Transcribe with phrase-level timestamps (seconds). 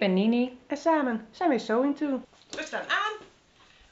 [0.00, 0.58] ben Nini.
[0.66, 2.22] en samen zijn we Sewing To.
[2.50, 3.12] We staan aan.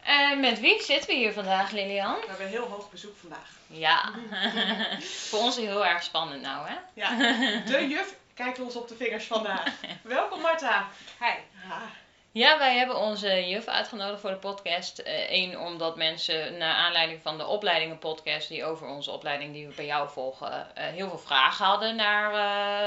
[0.03, 2.15] En met wie zitten we hier vandaag, Lilian?
[2.21, 3.51] We hebben heel hoog bezoek vandaag.
[3.67, 4.11] Ja,
[5.29, 6.75] voor ons heel erg spannend nou, hè?
[6.95, 7.17] Ja,
[7.65, 9.65] de juf kijkt ons op de vingers vandaag.
[10.03, 10.89] Welkom Marta.
[11.19, 11.27] Hi.
[11.69, 11.81] Ja,
[12.33, 15.03] Ja, wij hebben onze juf uitgenodigd voor de podcast.
[15.29, 19.75] Eén, omdat mensen naar aanleiding van de opleidingen podcast die over onze opleiding die we
[19.75, 22.33] bij jou volgen, eh, heel veel vragen hadden naar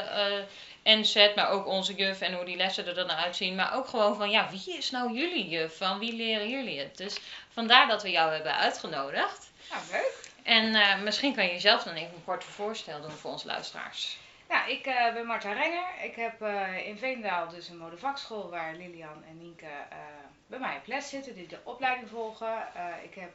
[0.08, 0.44] eh
[0.84, 3.56] eh, NZ, maar ook onze juf en hoe die lessen er dan uitzien.
[3.56, 5.78] Maar ook gewoon van, ja, wie is nou jullie juf?
[5.78, 6.98] Van wie leren jullie het?
[6.98, 9.52] Dus vandaar dat we jou hebben uitgenodigd.
[9.70, 10.30] Nou, leuk.
[10.44, 14.18] En eh, misschien kan je jezelf dan even een kort voorstel doen voor onze luisteraars.
[14.50, 15.88] Nou, ik eh, ben Marta Renger.
[16.04, 19.66] Ik heb eh, in Veendaal dus een modevakschool waar Lilian en Nienke
[20.48, 22.68] bij mij op les zitten, die de opleiding volgen.
[23.04, 23.32] Ik heb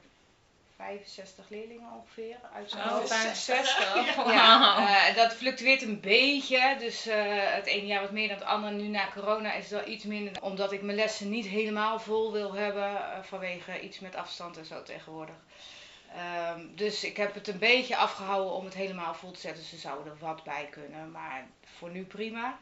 [0.77, 3.09] 65 leerlingen ongeveer uit zijn Oh, hoofd.
[3.09, 4.17] 65.
[4.35, 6.77] Ja, eh, dat fluctueert een beetje.
[6.79, 7.25] Dus eh,
[7.55, 8.75] het ene jaar wat meer dan het andere.
[8.75, 10.43] Nu na corona is het wel iets minder.
[10.43, 12.85] Omdat ik mijn lessen niet helemaal vol wil hebben.
[12.97, 15.35] eh, vanwege iets met afstand en zo tegenwoordig.
[16.15, 19.65] Ehm, dus ik heb het een beetje afgehouden om het helemaal vol te zetten.
[19.65, 21.11] Ze zouden er wat bij kunnen.
[21.11, 21.47] Maar
[21.79, 22.59] voor nu prima.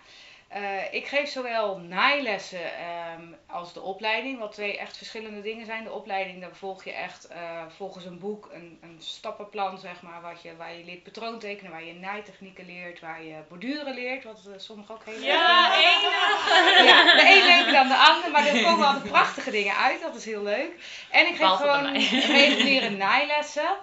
[0.54, 5.84] Eh, ik geef zowel naailessen ehm, als de opleiding, wat twee echt verschillende dingen zijn.
[5.84, 10.20] De opleiding, daar volg je echt eh, volgens een boek een, een stappenplan, zeg maar,
[10.20, 14.40] wat je, waar je leert patroontekenen, waar je naaitechnieken leert, waar je borduren leert, wat
[14.48, 15.90] uh, sommigen ook heel Ja, leuk vinden.
[15.90, 16.86] enig!
[16.88, 20.14] Ja, de een leuker dan de ander, maar er komen altijd prachtige dingen uit, dat
[20.14, 20.70] is heel leuk.
[21.10, 21.96] En ik geef gewoon
[22.36, 23.76] reguliere naailessen.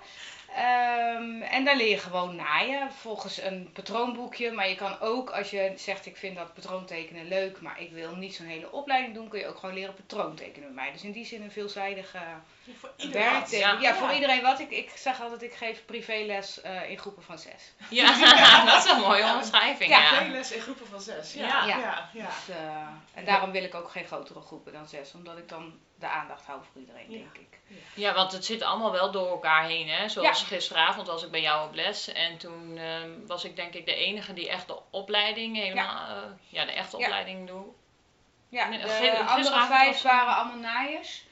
[0.56, 4.52] Ehm, en daar leer je gewoon naaien volgens een patroonboekje.
[4.52, 8.16] Maar je kan ook, als je zegt ik vind dat patroontekenen leuk, maar ik wil
[8.16, 10.92] niet zo'n hele opleiding doen, kun je ook gewoon leren patroontekenen bij mij.
[10.92, 12.20] Dus in die zin een veelzijdige
[12.80, 13.32] voor iedereen.
[13.32, 13.48] werk.
[13.48, 13.78] Ja.
[13.80, 14.60] Ja, voor iedereen wat.
[14.60, 17.73] Ik, ik zeg altijd, ik geef privéles eh in groepen van zes.
[17.90, 18.06] Ja,
[18.72, 19.90] dat is een mooie omschrijving.
[19.90, 21.34] Ja, lessen in groepen van zes.
[21.34, 21.66] Ja, Ja.
[21.66, 22.10] ja, ja.
[22.14, 22.26] ja.
[22.26, 25.80] Dus, eh, en daarom wil ik ook geen grotere groepen dan zes, omdat ik dan
[25.95, 27.17] de aandacht hou voor iedereen, Ja.
[27.17, 27.60] denk ik.
[27.94, 29.90] ja, want het zit allemaal wel door elkaar heen.
[29.90, 30.10] Hè?
[30.10, 32.12] Zoals Gisteravond was ik bij jou op les.
[32.12, 36.08] En toen ehm, was ik denk ik de enige die echt de opleiding helemaal...
[36.10, 37.04] Ja, ja de echte Ja.
[37.06, 37.64] opleiding doe.
[38.50, 41.24] Ja, de andere vijf was- waren allemaal naaiers.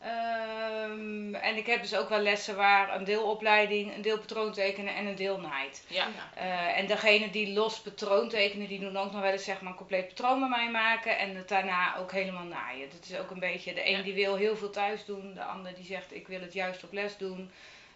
[0.00, 4.94] Ehm, en ik heb dus ook wel lessen waar een deel opleiding, een deel patroontekenen
[4.94, 5.84] en een deel naait.
[5.88, 6.06] Ja.
[6.34, 9.78] Eh, en degene die los patroontekenen, die doen ook nog wel eens zeg maar een
[9.78, 12.90] compleet patroon bij mij maken en het daarna ook helemaal naaien.
[12.90, 14.02] Dat is ook een beetje, de een Ja.
[14.02, 16.92] die wil heel veel thuis doen, de ander die zegt ik wil het juist op
[16.92, 17.50] les doen.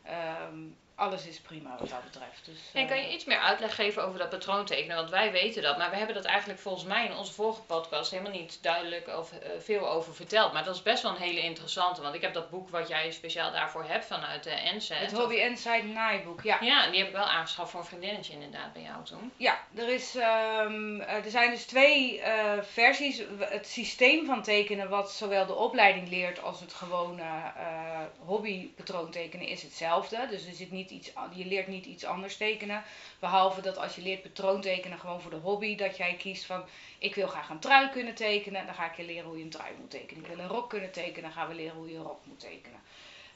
[0.08, 2.44] um, alles is prima wat dat betreft.
[2.44, 4.96] Dus, En kan eh, je iets meer uitleg geven over dat patroontekenen?
[4.96, 8.10] Want wij weten dat, maar we hebben dat eigenlijk volgens mij in onze vorige podcast
[8.10, 10.52] helemaal niet duidelijk of eh, veel over verteld.
[10.52, 13.10] Maar dat is best wel een hele interessante, want ik heb dat boek wat jij
[13.10, 14.88] speciaal daarvoor hebt vanuit de NZ.
[14.88, 16.58] het Hobby Inside naaiboek, ja.
[16.60, 19.32] Ja, en die heb ik wel aangeschaft voor een vriendinnetje inderdaad bij jou toen.
[19.36, 23.22] Ja, er, is, ehm, eh, er zijn dus twee eh, versies.
[23.38, 27.80] Het systeem van tekenen, wat zowel de opleiding leert als het gewone eh
[28.24, 30.26] hobbypatroon tekenen, is hetzelfde.
[30.30, 30.89] Dus er zit niet
[31.34, 32.82] je leert niet iets anders tekenen.
[33.18, 36.64] Behalve dat als je leert patroon tekenen gewoon voor de hobby, dat jij kiest van
[36.98, 39.50] ik wil graag een trui kunnen tekenen, dan ga ik je leren hoe je een
[39.50, 40.22] trui moet tekenen.
[40.22, 42.40] Ik wil een rok kunnen tekenen, dan gaan we leren hoe je een rok moet
[42.40, 42.80] tekenen.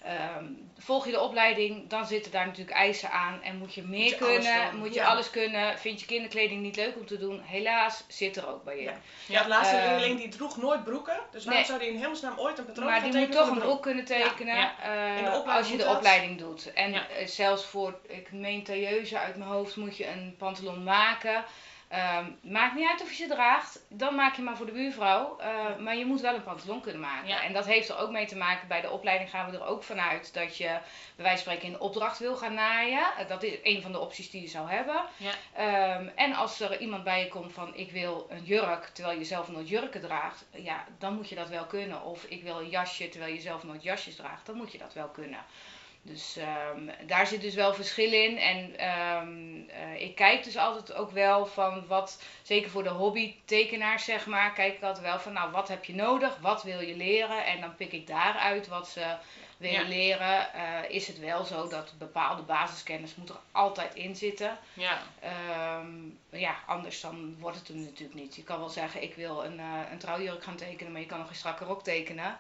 [0.05, 0.45] Ehm,
[0.79, 4.11] volg je de opleiding, dan zitten daar natuurlijk eisen aan en moet je meer Moet
[4.11, 5.07] je alles kunnen, moet je ja.
[5.07, 5.79] alles kunnen.
[5.79, 7.41] Vind je kinderkleding niet leuk om te doen?
[7.45, 8.83] Helaas zit er ook bij je.
[8.83, 8.95] Ja.
[9.27, 11.21] Ja, het laatste Ehm, leerling die droeg nooit broeken.
[11.31, 11.65] Dus waarom nee.
[11.65, 13.67] zou die in hemelsnaam ooit een patroon Maar gaan die moet tekenen toch een de
[13.67, 15.97] broek kunnen tekenen Ja, eh, de als je de dat.
[15.97, 16.73] opleiding doet.
[16.73, 21.45] En eh, zelfs voor, ik meen tailleuze uit mijn hoofd, moet je een pantalon maken.
[21.95, 25.39] Ehm, maakt niet uit of je ze draagt, dan maak je maar voor de buurvrouw.
[25.39, 27.29] Eh, maar je moet wel een pantalon kunnen maken.
[27.29, 27.43] Ja.
[27.43, 29.83] En dat heeft er ook mee te maken, bij de opleiding gaan we er ook
[29.83, 30.79] vanuit dat je
[31.17, 33.05] bij wijze van spreken in opdracht wil gaan naaien.
[33.19, 35.03] Eh, dat is een van de opties die je zou hebben.
[35.17, 35.33] Ja.
[35.53, 39.25] Ehm, en als er iemand bij je komt van ik wil een jurk terwijl je
[39.25, 42.03] zelf nooit jurken draagt, ja, dan moet je dat wel kunnen.
[42.03, 44.95] Of ik wil een jasje terwijl je zelf nooit jasjes draagt, dan moet je dat
[44.95, 45.41] wel kunnen.
[46.07, 48.39] Dus ehm, daar zit dus wel verschil in.
[48.39, 54.05] En ehm, eh, ik kijk dus altijd ook wel van wat, zeker voor de hobbytekenaars
[54.05, 56.97] zeg maar, kijk ik altijd wel van nou wat heb je nodig, wat wil je
[56.97, 59.17] leren en dan pik ik daaruit wat ze
[59.57, 59.89] willen Ja.
[59.89, 60.53] leren.
[60.53, 64.59] Eh, is het wel zo dat bepaalde basiskennis moet er altijd in zitten.
[64.73, 65.87] Ja, Ehm,
[66.31, 68.37] ja, anders dan wordt het hem natuurlijk niet.
[68.37, 71.19] Je kan wel zeggen, ik wil een, eh, een trouwjurk gaan tekenen, maar je kan
[71.19, 72.37] nog geen strakke rok tekenen.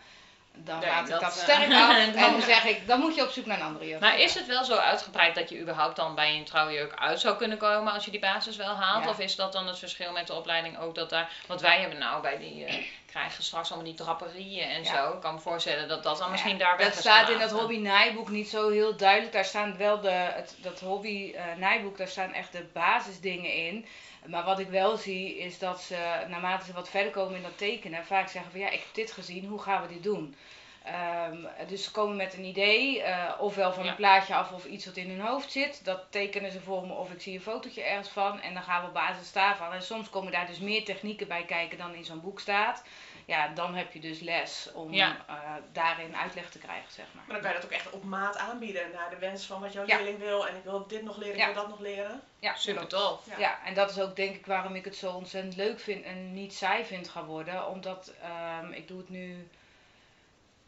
[0.56, 1.96] Dan Nee, raad ik dat, dat eh, sterk af.
[1.96, 4.00] En dan- zeg ik, dan moet je op zoek naar een andere juf.
[4.00, 7.36] Maar is het wel zo uitgebreid dat je überhaupt dan bij een trouwjurk uit zou
[7.36, 9.04] kunnen komen als je die basis wel haalt?
[9.04, 9.10] Ja.
[9.10, 11.30] Of is dat dan het verschil met de opleiding ook dat daar...
[11.46, 12.64] Want wij hebben nou bij die...
[12.64, 12.74] eh,
[13.14, 14.94] krijgen straks allemaal die draperieën en Ja.
[14.94, 15.12] zo.
[15.12, 17.76] Ik kan me voorstellen dat dat dan misschien daar weg Dat staat in dat hobby
[17.76, 19.32] naaiboek niet zo heel duidelijk.
[19.32, 23.86] Daar staan wel de, het, dat hobby eh, naaiboek, daar staan echt de basisdingen in.
[24.26, 27.58] Maar wat ik wel zie is dat ze, naarmate ze wat verder komen in dat
[27.58, 30.36] tekenen, vaak zeggen van ja, ik heb dit gezien, hoe gaan we dit doen?
[30.84, 31.36] Ehm,
[31.68, 33.90] dus ze komen met een idee, eh, ofwel van Ja.
[33.90, 35.84] een plaatje af of iets wat in hun hoofd zit.
[35.84, 38.40] Dat tekenen ze voor me of ik zie een fotootje ergens van.
[38.40, 39.72] En dan gaan we op basis daarvan.
[39.72, 42.82] En soms komen daar dus meer technieken bij kijken dan in zo'n boek staat.
[43.26, 45.16] Ja, dan heb je dus les om Ja.
[45.28, 45.34] eh,
[45.72, 47.24] daarin uitleg te krijgen, zeg maar.
[47.26, 49.72] Maar dan kan je dat ook echt op maat aanbieden naar de wens van wat
[49.72, 49.96] jouw Ja.
[49.96, 50.46] leerling wil.
[50.48, 51.46] En ik wil dit nog leren, ik Ja.
[51.46, 52.20] wil dat nog leren.
[52.38, 53.20] Ja, Super tof.
[53.30, 53.38] Ja.
[53.38, 56.32] Ja, en dat is ook denk ik waarom ik het zo ontzettend leuk vind en
[56.34, 57.68] niet saai vind gaan worden.
[57.68, 59.48] Omdat ehm, ik doe het nu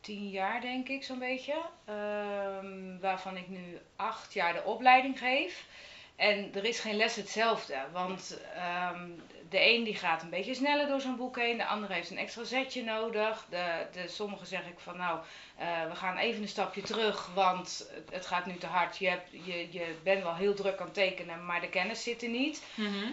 [0.06, 1.54] tien jaar denk ik zo'n beetje.
[1.84, 5.64] Ehm, waarvan ik nu acht jaar de opleiding geef.
[6.16, 7.74] En er is geen les hetzelfde.
[7.92, 9.08] Want ehm,
[9.48, 11.56] de een die gaat een beetje sneller door zo'n boek heen.
[11.56, 13.46] De andere heeft een extra zetje nodig.
[13.50, 15.18] De, de, sommigen zeg ik van nou,
[15.56, 17.30] eh, we gaan even een stapje terug.
[17.34, 18.98] Want het, gaat nu te hard.
[18.98, 22.22] Je, hebt, je, je bent wel heel druk aan het tekenen, maar de kennis zit
[22.22, 22.62] er niet.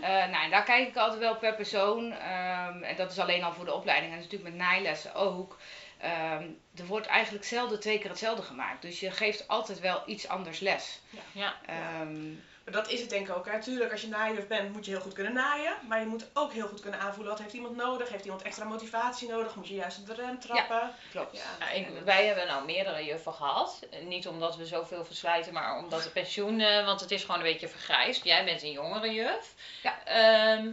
[0.01, 2.12] Eh, nou, en daar kijk ik altijd wel per persoon.
[2.12, 4.12] Ehm, en dat is alleen al voor de opleiding.
[4.12, 5.57] En dat is natuurlijk met naailessen ook.
[6.04, 6.44] Ehm,
[6.76, 8.82] er wordt eigenlijk zelden twee keer hetzelfde gemaakt.
[8.82, 11.00] Dus je geeft altijd wel iets anders les.
[11.32, 11.54] Ja.
[11.66, 12.32] Ehm,
[12.64, 13.46] Maar dat is het denk ik ook.
[13.46, 13.62] Hè.
[13.62, 15.74] Tuurlijk, als je naaijuf bent, moet je heel goed kunnen naaien.
[15.88, 18.10] Maar je moet ook heel goed kunnen aanvoelen wat heeft iemand nodig.
[18.10, 19.56] Heeft iemand extra motivatie nodig?
[19.56, 20.92] Moet je juist op de rem trappen?
[21.12, 21.38] klopt.
[21.38, 21.44] Ja.
[21.66, 23.80] Ja, ik- En dat- wij hebben nou meerdere juffen gehad.
[23.92, 27.38] Eh, Niet omdat we zoveel verslijten, maar omdat het pensioen, eh, want het is gewoon
[27.38, 28.24] een beetje vergrijsd.
[28.24, 29.54] Jij bent een jongere juf.
[29.84, 30.04] Ja.
[30.06, 30.72] Ehm,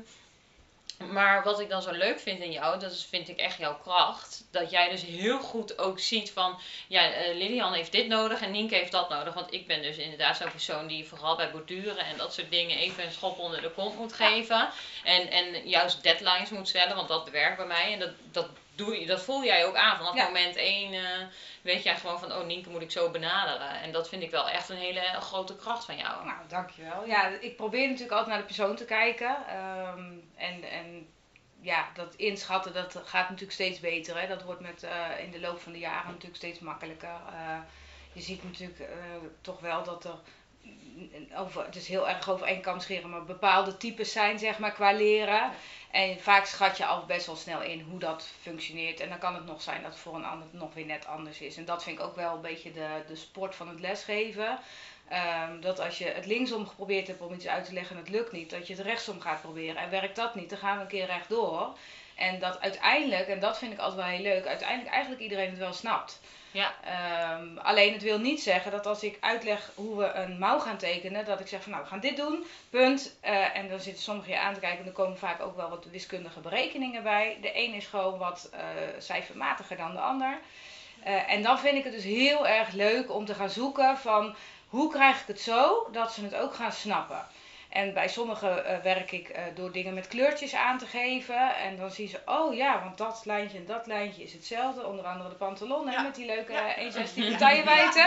[1.09, 3.79] maar wat ik dan zo leuk vind in jou, dat is, vind ik echt jouw
[3.79, 4.45] kracht.
[4.51, 6.59] Dat jij dus heel goed ook ziet van,
[6.89, 9.35] ja, eh, Lilian heeft dit nodig en Nienke heeft dat nodig.
[9.35, 12.79] Want ik ben dus inderdaad zo'n persoon die vooral bij borduren en dat soort dingen
[12.79, 14.69] even een schop onder de kont moet geven.
[15.05, 17.93] En, en juist deadlines moet stellen, want dat werkt bij mij.
[17.93, 19.97] En dat, dat, doe je, dat voel jij ook aan.
[19.97, 20.25] Vanaf Ja.
[20.25, 21.27] moment één eh,
[21.63, 23.81] weet jij gewoon van, oh Nienke moet ik zo benaderen.
[23.81, 26.25] En dat vind ik wel echt een hele grote kracht van jou.
[26.25, 27.07] Nou, dankjewel.
[27.07, 29.37] Ja, ik probeer natuurlijk altijd naar de persoon te kijken.
[29.49, 31.09] Ehm, en, en
[31.61, 34.21] ja, dat inschatten, dat gaat natuurlijk steeds beter.
[34.21, 34.27] Hè.
[34.29, 37.17] Dat wordt met, eh, in de loop van de jaren natuurlijk steeds makkelijker.
[37.33, 37.59] Eh,
[38.13, 38.83] je ziet natuurlijk
[39.41, 40.15] toch wel dat er,
[41.37, 44.73] over, het is heel erg over één kam scheren, maar bepaalde types zijn zeg maar
[44.73, 45.51] qua leren.
[45.91, 49.01] En vaak schat je al best wel snel in hoe dat functioneert.
[49.01, 51.41] En dan kan het nog zijn dat het voor een ander nog weer net anders
[51.41, 51.57] is.
[51.57, 54.59] En dat vind ik ook wel een beetje de, de sport van het lesgeven.
[55.09, 58.11] Ehm, dat als je het linksom geprobeerd hebt om iets uit te leggen en het
[58.11, 59.77] lukt niet, dat je het rechtsom gaat proberen.
[59.77, 61.77] En werkt dat niet, dan gaan we een keer rechtdoor.
[62.15, 65.59] En dat uiteindelijk, en dat vind ik altijd wel heel leuk, uiteindelijk eigenlijk iedereen het
[65.59, 66.21] wel snapt.
[66.51, 66.75] Ja.
[66.85, 70.77] Ehm, alleen het wil niet zeggen dat als ik uitleg hoe we een mouw gaan
[70.77, 73.17] tekenen, dat ik zeg van nou, we gaan dit doen, punt.
[73.21, 75.69] Eh, en dan zitten sommigen je aan te kijken en er komen vaak ook wel
[75.69, 77.39] wat wiskundige berekeningen bij.
[77.41, 78.61] De een is gewoon wat eh,
[78.99, 80.39] cijfermatiger dan de ander.
[81.03, 84.35] Eh, en dan vind ik het dus heel erg leuk om te gaan zoeken van
[84.69, 87.27] hoe krijg ik het zo dat ze het ook gaan snappen.
[87.71, 91.55] En bij sommigen eh, werk ik eh, door dingen met kleurtjes aan te geven.
[91.57, 94.87] En dan zien ze, oh ja, want dat lijntje en dat lijntje is hetzelfde.
[94.87, 96.03] Onder andere de pantalon hè, Ja.
[96.03, 96.75] met die leuke Ja.
[96.77, 98.07] eh, 1,16 taillebijten.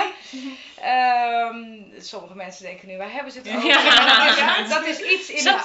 [0.81, 1.55] Ehm,
[1.97, 4.69] sommige mensen denken nu, waar hebben ze het over?
[4.69, 5.61] Dat, is, iets in Zo het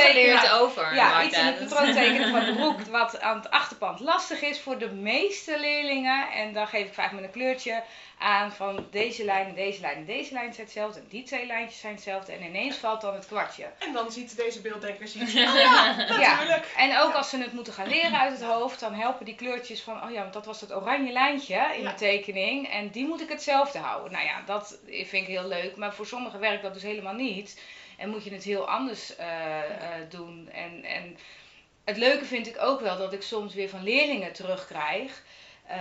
[0.00, 4.42] geleerd over, Ja, iets in het patroontekenen van de broek wat aan het achterpand lastig
[4.42, 6.30] is voor de meeste leerlingen.
[6.30, 7.82] En dan geef ik vaak met een kleurtje
[8.18, 11.00] aan van deze lijn deze lijn en deze lijn zijn hetzelfde.
[11.00, 12.32] En die twee lijntjes zijn hetzelfde.
[12.32, 13.66] En ineens valt dan het kwartje.
[13.78, 16.66] En dan ziet deze beelddenker ziet, oh ja, natuurlijk.
[16.76, 19.82] En ook als ze het moeten gaan leren uit het hoofd, dan helpen die kleurtjes
[19.82, 21.88] van, oh ja, want dat was het oranje lijntje in Ja.
[21.90, 22.68] de tekening.
[22.70, 24.12] En die moet ik hetzelfde houden.
[24.12, 25.76] Nou ja, dat vind ik heel leuk.
[25.76, 27.60] Maar voor sommigen werkt dat dus helemaal niet.
[27.96, 29.64] En moet je het heel anders eh, eh,
[30.10, 30.48] doen.
[30.52, 31.18] En, en
[31.84, 35.22] het leuke vind ik ook wel dat ik soms weer van leerlingen terugkrijg.
[35.66, 35.78] eh,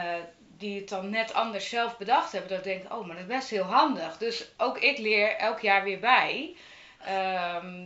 [0.57, 2.49] die het dan net anders zelf bedacht hebben.
[2.49, 4.17] Dat ik denk, oh, maar dat is best heel handig.
[4.17, 6.55] Dus ook ik leer elk jaar weer bij.
[7.05, 7.85] Ehm,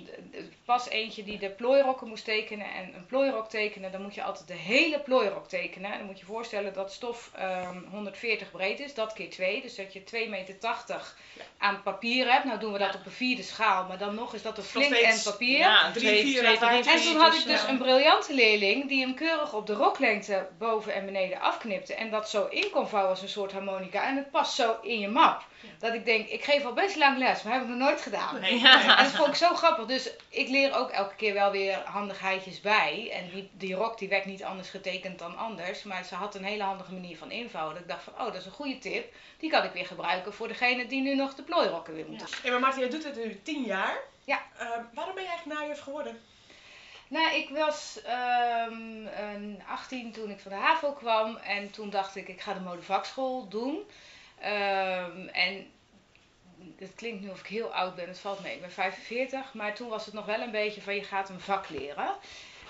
[0.66, 4.48] pas eentje die de plooirokken moest tekenen en een plooirok tekenen, dan moet je altijd
[4.48, 5.92] de hele plooirok tekenen.
[5.92, 9.62] En dan moet je je voorstellen dat stof ehm, 140 breed is, dat keer 2.
[9.62, 10.56] Dus dat je 2,80 meter
[11.58, 12.44] aan papier hebt.
[12.44, 14.94] Nou doen we dat op een vierde schaal, maar dan nog is dat een flink
[14.94, 15.58] en papier.
[15.58, 17.70] Ja, Drie, twee, vier En toen had ik tweetjes, dus ja.
[17.70, 21.96] een briljante leerling die hem keurig op de roklengte boven en beneden afknipte.
[21.96, 24.08] En dat zo in kon vouwen als een soort harmonica.
[24.08, 25.44] En het past zo in je map.
[25.80, 28.40] Dat ik denk, ik geef al best lang les, maar heb ik nog nooit gedaan.
[28.40, 29.03] Nee, Ja.
[29.04, 29.86] Dat vond ik zo grappig.
[29.86, 33.10] Dus ik leer ook elke keer wel weer handigheidjes bij.
[33.12, 35.84] En die, die rok die werd niet anders getekend dan anders.
[35.84, 37.74] Maar ze had een hele handige manier van invouwen.
[37.74, 39.14] Dat ik dacht van, oh, dat is een goede tip.
[39.38, 42.28] Die kan ik weer gebruiken voor degene die nu nog de plooirokken weer moeten.
[42.42, 43.98] Hey, maar Martin, jij doet het nu tien jaar.
[44.24, 44.42] Ja.
[44.58, 46.20] Eh, waarom ben je eigenlijk najuf geworden?
[47.08, 51.38] Nou, ik was ehm, een 18 toen ik van de HAVO kwam.
[51.38, 53.90] En toen dacht ik, ik ga de modevakschool doen.
[54.40, 55.72] Ehm, en
[56.80, 58.54] het klinkt nu of ik heel oud ben, het valt mee.
[58.56, 61.40] Ik ben 45, maar toen was het nog wel een beetje van je gaat een
[61.40, 62.16] vak leren.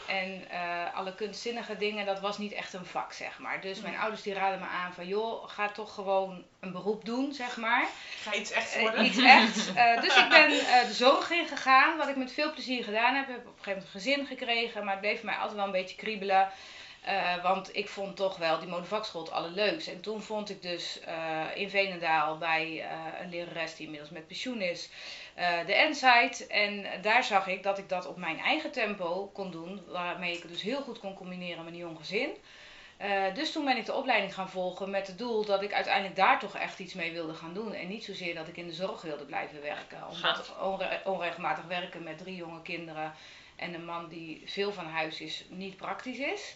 [0.08, 3.62] En eh, alle kunstzinnige dingen, dat was niet echt een vak, zeg maar.
[3.62, 7.34] Dus mijn ouders die raden me aan van, joh, ga toch gewoon een beroep doen,
[7.34, 7.88] zeg maar.
[8.22, 9.06] Ga iets echt Eh, worden?
[9.06, 9.74] iets echt.
[9.74, 13.28] Eh, dus ik ben eh, de zorg ingegaan, wat ik met veel plezier gedaan heb.
[13.30, 15.66] Ik heb op een gegeven moment een gezin gekregen, maar het bleef mij altijd wel
[15.66, 16.50] een beetje kriebelen.
[17.04, 19.88] Eh, want ik vond toch wel die modevakschool het allerleukst.
[19.88, 24.28] En toen vond ik dus eh, in Veenendaal bij eh, een lerares die inmiddels met
[24.28, 24.90] pensioen is,
[25.66, 26.48] de Insight.
[26.48, 30.42] En daar zag ik dat ik dat op mijn eigen tempo kon doen, waarmee ik
[30.42, 32.30] het dus heel goed kon combineren met een jong gezin.
[33.34, 36.40] Dus toen ben ik de opleiding gaan volgen met het doel dat ik uiteindelijk daar
[36.40, 37.74] toch echt iets mee wilde gaan doen.
[37.74, 40.08] En niet zozeer dat ik in de zorg wilde blijven werken.
[40.10, 43.14] Omdat onre- onregelmatig werken met drie jonge kinderen
[43.64, 46.56] en een man die veel van huis is, niet praktisch is.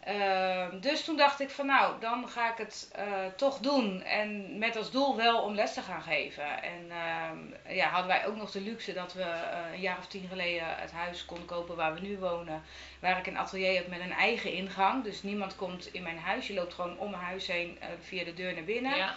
[0.00, 4.02] Ehm, dus toen dacht ik van nou, dan ga ik het eh, toch doen.
[4.02, 6.62] En met als doel wel om les te gaan geven.
[6.62, 10.06] En ehm, ja, hadden wij ook nog de luxe dat we eh, een jaar of
[10.06, 12.62] tien geleden het huis konden kopen waar we nu wonen.
[13.00, 15.04] Waar ik een atelier heb met een eigen ingang.
[15.04, 16.46] Dus niemand komt in mijn huis.
[16.46, 18.96] Je loopt gewoon om mijn huis heen eh, via de deur naar binnen.
[18.96, 19.14] Ja.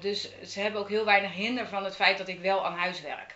[0.00, 3.00] Dus ze hebben ook heel weinig hinder van het feit dat ik wel aan huis
[3.00, 3.34] werk.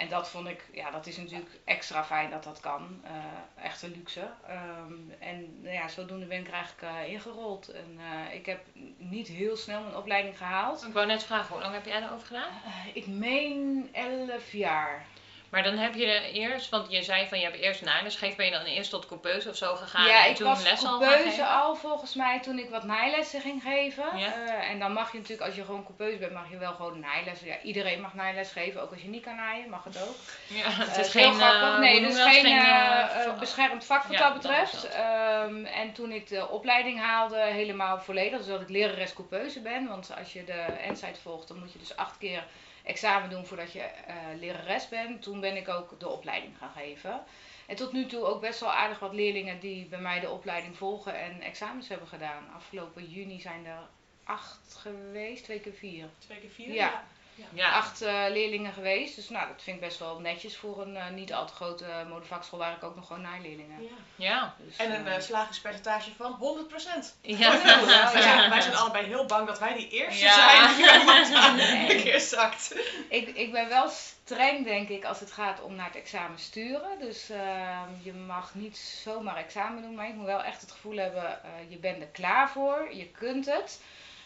[0.00, 3.00] En dat vond ik, ja, dat is natuurlijk extra fijn dat dat kan.
[3.04, 4.30] Eh, echt een luxe.
[4.46, 7.68] Ehm, en nou ja, zodoende ben ik er eigenlijk eh, ingerold.
[7.68, 8.60] En eh, ik heb
[8.96, 10.86] niet heel snel mijn opleiding gehaald.
[10.86, 12.52] Ik wou net vragen, hoe lang heb jij erover gedaan?
[12.94, 15.06] Ik meen 11 jaar.
[15.50, 18.36] Maar dan heb je er eerst, want je zei van je hebt eerst naailes gegeven,
[18.36, 20.84] ben je dan eerst tot coupeuse of zo gegaan ja, en ik toen was les
[20.84, 21.48] al coupeuse geven?
[21.48, 24.04] al volgens mij toen ik wat naailessen ging geven.
[24.18, 24.34] Ja.
[24.46, 27.00] Eh, en dan mag je natuurlijk, als je gewoon coupeuse bent, mag je wel gewoon
[27.00, 27.46] naailessen.
[27.46, 30.14] Ja, iedereen mag naailes geven, ook als je niet kan naaien, mag het ook.
[30.46, 31.72] Ja, het Eh, is heel geen, grappig.
[31.74, 34.82] eh, nee, dus geen, eh, eh, eh, beschermd vak wat Ja, dat betreft.
[34.82, 34.90] dat.
[34.90, 39.88] Ehm, en toen ik de opleiding haalde, helemaal volledig, dus dat ik lerares coupeuse ben.
[39.88, 42.44] Want als je de Insight volgt, dan moet je dus acht keer
[42.84, 45.22] examen doen voordat je eh, lerares bent.
[45.22, 47.22] Toen ben ik ook de opleiding gaan geven.
[47.66, 50.76] En tot nu toe ook best wel aardig wat leerlingen die bij mij de opleiding
[50.76, 52.52] volgen en examens hebben gedaan.
[52.54, 53.88] Afgelopen juni zijn er
[54.24, 56.08] acht geweest, twee keer vier.
[56.18, 56.72] Twee keer vier?
[56.72, 56.74] Ja.
[56.74, 57.04] ja.
[57.72, 59.16] Acht eh, leerlingen geweest.
[59.16, 61.86] Dus nou, dat vind ik best wel netjes voor een eh, niet al te grote
[62.08, 63.82] modevakschool waar ik ook nog gewoon naaileerlingen.
[63.82, 63.88] Ja.
[64.16, 64.54] Ja.
[64.58, 67.14] Dus, En een eh, slagingspercentage van 100%.
[67.20, 67.54] Ja.
[67.54, 68.22] Oh, wij, ja.
[68.22, 70.34] zijn, wij zijn allebei heel bang dat wij die eerste Ja.
[70.34, 71.96] zijn die Nee.
[71.96, 72.74] een keer zakt.
[73.08, 76.98] ik, ik ben wel streng, denk ik, als het gaat om naar het examen sturen.
[76.98, 80.96] Dus ehm, je mag niet zomaar examen doen, maar je moet wel echt het gevoel
[80.96, 83.80] hebben, eh, je bent er klaar voor, je kunt het.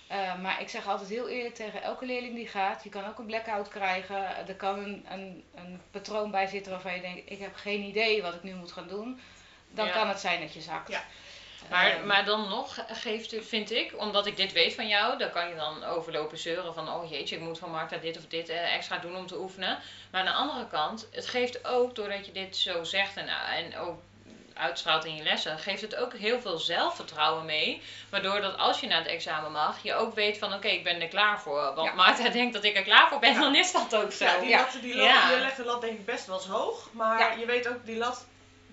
[0.06, 3.18] Eh, maar ik zeg altijd heel eerlijk tegen elke leerling die gaat, je kan ook
[3.18, 4.48] een blackout krijgen.
[4.48, 8.22] Er kan een, een, een patroon bij zitten waarvan je denkt, ik heb geen idee
[8.22, 9.20] wat ik nu moet gaan doen.
[9.70, 9.92] Dan Ja.
[9.92, 10.88] kan het zijn dat je zakt.
[10.90, 11.04] Ja.
[11.70, 15.18] Maar, Ehm, maar dan nog geeft het, vind ik, omdat ik dit weet van jou,
[15.18, 18.26] dan kan je dan overlopen zeuren van, oh jeetje, ik moet van Marta dit of
[18.26, 19.78] dit eh, extra doen om te oefenen.
[20.10, 23.76] Maar aan de andere kant, het geeft ook, doordat je dit zo zegt en, en
[23.78, 24.00] ook
[24.54, 27.82] uitstraalt in je lessen, geeft het ook heel veel zelfvertrouwen mee.
[28.10, 31.00] Waardoor dat als je naar het examen mag, je ook weet van, oké, ik ben
[31.00, 31.74] er klaar voor.
[31.74, 31.94] Want Ja.
[31.94, 33.40] Marta denkt dat ik er klaar voor ben, Ja.
[33.40, 34.24] dan is dat ook zo.
[34.24, 35.30] Ja, die lat, die lat, Ja.
[35.30, 36.88] je legt de lat denk ik best wel eens hoog.
[36.92, 38.26] Maar je weet ook, die lat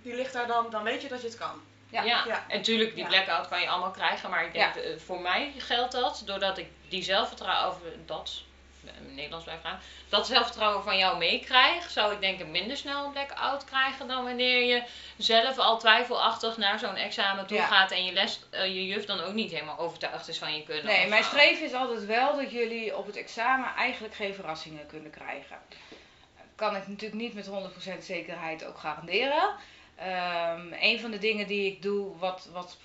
[0.03, 1.61] die ligt daar dan, dan weet je dat je het kan.
[1.89, 2.03] Ja.
[2.03, 2.45] Ja, Ja.
[2.47, 5.91] en natuurlijk, die blackout kan je allemaal krijgen, maar ik denk, eh, voor mij geldt
[5.91, 8.31] dat, doordat ik die zelfvertrouwen, of dat,
[9.15, 13.11] Nederlands blijf gaan, dat zelfvertrouwen van jou meekrijg, zou ik denk ik minder snel een
[13.11, 14.83] blackout krijgen dan wanneer je
[15.17, 17.65] zelf al twijfelachtig naar zo'n examen toe Ja.
[17.65, 20.63] gaat en je, les, eh, je juf dan ook niet helemaal overtuigd is van je
[20.63, 20.85] kunnen.
[20.85, 25.11] Nee, mijn streven is altijd wel dat jullie op het examen eigenlijk geen verrassingen kunnen
[25.11, 25.57] krijgen.
[26.55, 29.55] Kan ik natuurlijk niet met 100% zekerheid ook garanderen.
[29.95, 32.77] Ehm, een van de dingen die ik doe, wat, wat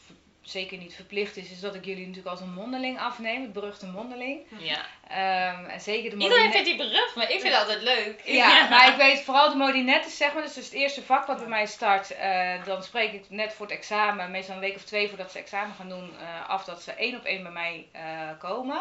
[0.47, 3.87] zeker niet verplicht is, is dat ik jullie natuurlijk als een mondeling afneem, het beruchte
[3.87, 4.41] mondeling.
[4.59, 4.79] Ja.
[5.09, 8.21] Ehm, en zeker de Iedereen vindt die berucht, maar ik vind het altijd leuk.
[8.25, 11.27] Ja, maar ik weet vooral de modinettes, zeg maar, dus dat is het eerste vak
[11.27, 12.11] wat bij mij start.
[12.11, 15.39] eh, dan spreek ik net voor het examen, meestal een week of twee voordat ze
[15.39, 18.03] examen gaan doen, eh, af dat ze één op één bij mij eh,
[18.39, 18.81] komen.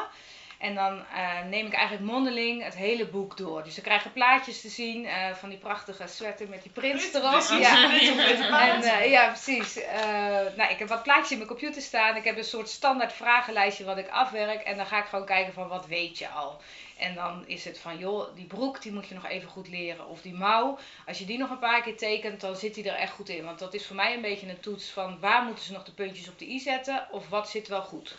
[0.59, 3.63] En dan eh, neem ik eigenlijk mondeling het hele boek door.
[3.63, 7.59] Dus ze krijgen plaatjes te zien eh, van die prachtige sweater met die prints erop.
[7.59, 7.83] Ja.
[8.65, 9.79] En, eh, ja, precies.
[10.55, 12.15] Nou, ik heb wat plaatjes in mijn computer staan.
[12.15, 14.61] Ik heb een soort standaard vragenlijstje wat ik afwerk.
[14.61, 16.61] En dan ga ik gewoon kijken van wat weet je al.
[16.97, 20.07] En dan is het van, joh, die broek die moet je nog even goed leren.
[20.07, 22.95] Of die mouw, als je die nog een paar keer tekent, dan zit die er
[22.95, 23.45] echt goed in.
[23.45, 25.91] Want dat is voor mij een beetje een toets van waar moeten ze nog de
[25.91, 28.15] puntjes op de i zetten of wat zit wel goed.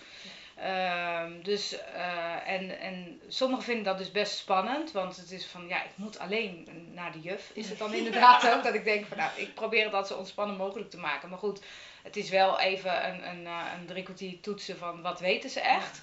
[0.57, 5.69] Ehm, dus, eh, en, en sommigen vinden dat dus best spannend, want het is van,
[5.69, 8.63] ja, ik moet alleen naar de juf, is het dan inderdaad ook.
[8.63, 11.29] Dat ik denk van, nou, ik probeer dat zo ontspannen mogelijk te maken.
[11.29, 11.61] Maar goed,
[12.03, 15.61] het is wel even een, een, eh, een drie kwartier toetsen van wat weten ze
[15.61, 16.03] echt.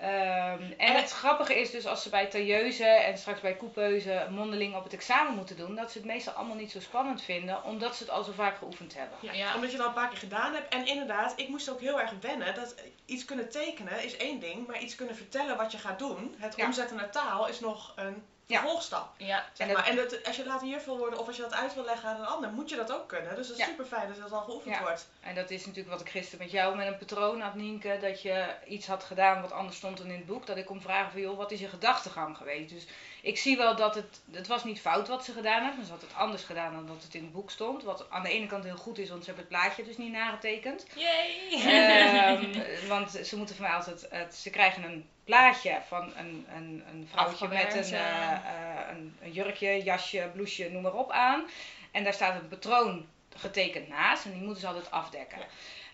[0.00, 4.76] Ehm, en het grappige is dus als ze bij tailleuze en straks bij coupeuse mondeling
[4.76, 7.96] op het examen moeten doen, dat ze het meestal allemaal niet zo spannend vinden, omdat
[7.96, 9.18] ze het al zo vaak geoefend hebben.
[9.20, 9.54] Ja, Ja.
[9.54, 10.74] Omdat je het al een paar keer gedaan hebt.
[10.74, 12.54] En inderdaad, ik moest ook heel erg wennen.
[12.54, 12.74] Dat
[13.06, 16.56] iets kunnen tekenen is één ding, maar iets kunnen vertellen wat je gaat doen, het
[16.56, 16.66] Ja.
[16.66, 18.60] omzetten naar taal, is nog een Ja.
[18.60, 19.08] vervolgstap.
[19.16, 19.86] Ja, Zeg En maar.
[19.86, 22.08] En dat, als je later juf wil worden of als je dat uit wil leggen
[22.08, 23.36] aan een ander, moet je dat ook kunnen.
[23.36, 23.68] Dus dat is Ja.
[23.68, 24.80] super fijn dat dat al geoefend Ja.
[24.80, 25.08] wordt.
[25.20, 28.22] En dat is natuurlijk wat ik gisteren met jou met een patroon had, Nienke, dat
[28.22, 30.46] je iets had gedaan wat anders stond dan in het boek.
[30.46, 32.68] Dat ik kon vragen van, joh, wat is je gedachtegang geweest?
[32.70, 32.86] Dus
[33.22, 35.92] ik zie wel dat het, het was niet fout wat ze gedaan hebben, maar ze
[35.92, 37.82] had het anders gedaan dan dat het in het boek stond.
[37.82, 40.12] Wat aan de ene kant heel goed is, want ze hebben het plaatje dus niet
[40.12, 40.86] nagetekend.
[40.94, 41.48] yay!
[41.52, 46.84] Ehm, want ze moeten van mij altijd, het, ze krijgen een plaatje van een, een,
[46.92, 48.42] een vrouwtje met Afgewerkt, een, ja.
[48.44, 51.48] eh, eh, een, een jurkje, jasje, blouseje, noem maar op aan.
[51.92, 53.06] En daar staat een patroon
[53.36, 55.38] getekend naast en die moeten ze altijd afdekken.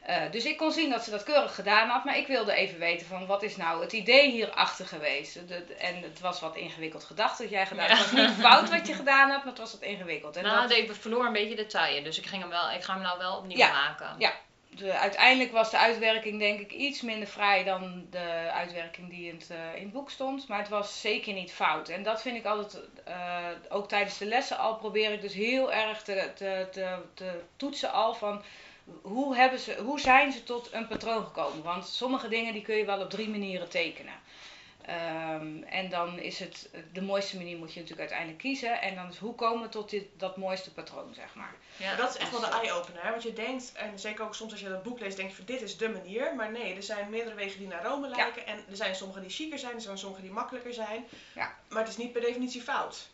[0.02, 2.78] Eh, dus ik kon zien dat ze dat keurig gedaan had, maar ik wilde even
[2.78, 5.34] weten van wat is nou het idee hierachter geweest.
[5.34, 7.96] De- de- en het was wat ingewikkeld gedacht dat jij gedaan Ja.
[7.96, 10.36] Het was niet fout wat je gedaan hebt, maar het was wat ingewikkeld.
[10.36, 12.82] En nou, dat- ik verloor een beetje de taille, dus ik, ging hem wel, ik
[12.82, 13.72] ga hem nou wel opnieuw Ja.
[13.72, 14.14] maken.
[14.18, 14.32] Ja.
[14.76, 19.34] De, uiteindelijk was de uitwerking denk ik iets minder vrij dan de uitwerking die in
[19.34, 20.48] het, eh, in het boek stond.
[20.48, 21.88] Maar het was zeker niet fout.
[21.88, 25.72] En dat vind ik altijd, eh, ook tijdens de lessen al, probeer ik dus heel
[25.72, 28.42] erg te, te, te, te toetsen al van
[29.02, 31.62] hoe, hebben ze, hoe zijn ze tot een patroon gekomen.
[31.62, 34.14] Want sommige dingen die kun je wel op drie manieren tekenen.
[34.86, 38.80] Ehm, en dan is het, de mooiste manier moet je natuurlijk uiteindelijk kiezen.
[38.80, 41.54] En dan is hoe komen we tot dit, dat mooiste patroon, zeg maar.
[41.76, 43.10] Ja, Maar dat is echt wel dus, de eye-opener.
[43.10, 45.44] Want je denkt, en zeker ook soms als je dat boek leest, denk je van
[45.44, 46.34] dit is de manier.
[46.34, 48.46] Maar nee, er zijn meerdere wegen die naar Rome lijken.
[48.46, 51.04] En er zijn sommige die chiquer zijn, er zijn sommige die makkelijker zijn.
[51.34, 51.54] Ja.
[51.68, 53.08] Maar het is niet per definitie fout.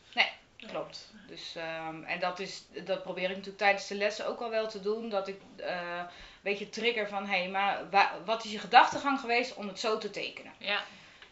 [0.66, 1.10] Klopt.
[1.28, 4.68] Dus, ehm, en dat, is, dat probeer ik natuurlijk tijdens de lessen ook al wel
[4.68, 5.08] te doen.
[5.08, 6.06] Dat ik eh, een
[6.42, 9.98] beetje trigger van, hé, hey, maar wa- wat is je gedachtegang geweest om het zo
[9.98, 10.52] te tekenen?
[10.58, 10.82] Ja,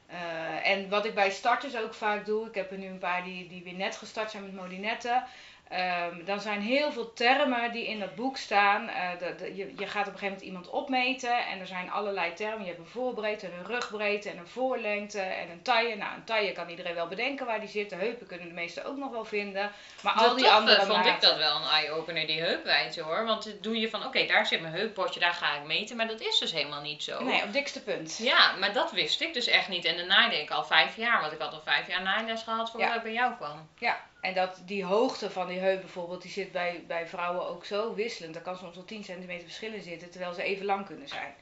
[0.08, 3.24] Eh, en wat ik bij starters ook vaak doe, ik heb er nu een paar
[3.24, 5.24] die, die weer net gestart zijn met modinetten.
[5.68, 8.88] Ehm, dan zijn heel veel termen die in dat boek staan.
[8.88, 11.90] Eh, de, de- je, je gaat op een gegeven moment iemand opmeten en er zijn
[11.90, 12.60] allerlei termen.
[12.60, 15.96] Je hebt een voorbreedte, en een rugbreedte en een voorlengte en een taille.
[15.96, 17.90] Nou, een taille kan iedereen wel bedenken waar die zit.
[17.90, 19.70] De heupen kunnen de meesten ook nog wel vinden.
[20.02, 23.24] Maar al die andere vond ik dat wel een eye-opener, die heupwijdte hoor.
[23.24, 25.96] Want dan doe je van, oké, daar zit mijn heuppotje, daar ga ik meten.
[25.96, 27.24] Maar dat is dus helemaal niet zo.
[27.24, 28.18] Nee, op dikste punt.
[28.22, 29.84] Ja, maar dat wist ik dus echt niet.
[29.84, 32.70] En de naaide ik al vijf jaar, want ik had al vijf jaar naailes gehad
[32.70, 32.96] voordat Ja.
[32.96, 33.68] ik bij jou kwam.
[33.78, 37.64] Ja, en dat die hoogte van die heup bijvoorbeeld, die zit bij, bij vrouwen ook
[37.64, 38.36] zo wisselend.
[38.36, 41.34] Er kan soms wel 10 centimeter verschil in zitten, terwijl ze even lang kunnen zijn.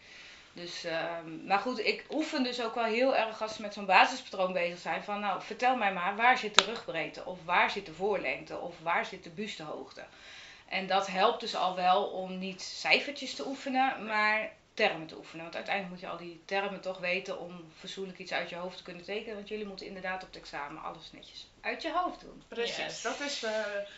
[0.53, 3.87] Dus, ehm, maar goed, ik oefen dus ook wel heel erg als ze met zo'n
[3.87, 5.03] basispatroon bezig zijn.
[5.03, 7.25] Van nou, vertel mij maar, waar zit de rugbreedte?
[7.25, 8.59] Of waar zit de voorlengte?
[8.59, 10.05] Of waar zit de bustehoogte?
[10.69, 15.43] En dat helpt dus al wel om niet cijfertjes te oefenen, maar termen te oefenen.
[15.43, 18.77] Want uiteindelijk moet je al die termen toch weten om fatsoenlijk iets uit je hoofd
[18.77, 19.35] te kunnen tekenen.
[19.35, 22.43] Want jullie moeten inderdaad op het examen alles netjes uit je hoofd doen.
[22.49, 22.77] Precies.
[22.77, 23.03] Yes.
[23.03, 23.51] Dat is, eh,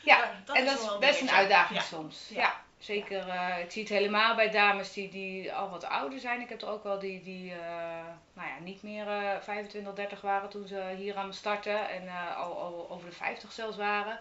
[0.05, 1.85] Ja, dat en dat wel is best een uitdaging Ja.
[1.85, 2.27] soms.
[2.29, 2.41] Ja.
[2.41, 3.29] Ja, zeker.
[3.29, 6.41] eh, ik zie het helemaal bij dames die, die al wat ouder zijn.
[6.41, 7.59] Ik heb er ook wel die, die eh,
[8.33, 11.89] nou ja, niet meer eh 25, 30 waren toen ze hier aan me starten.
[11.89, 14.19] En eh, al, al over de 50 zelfs waren.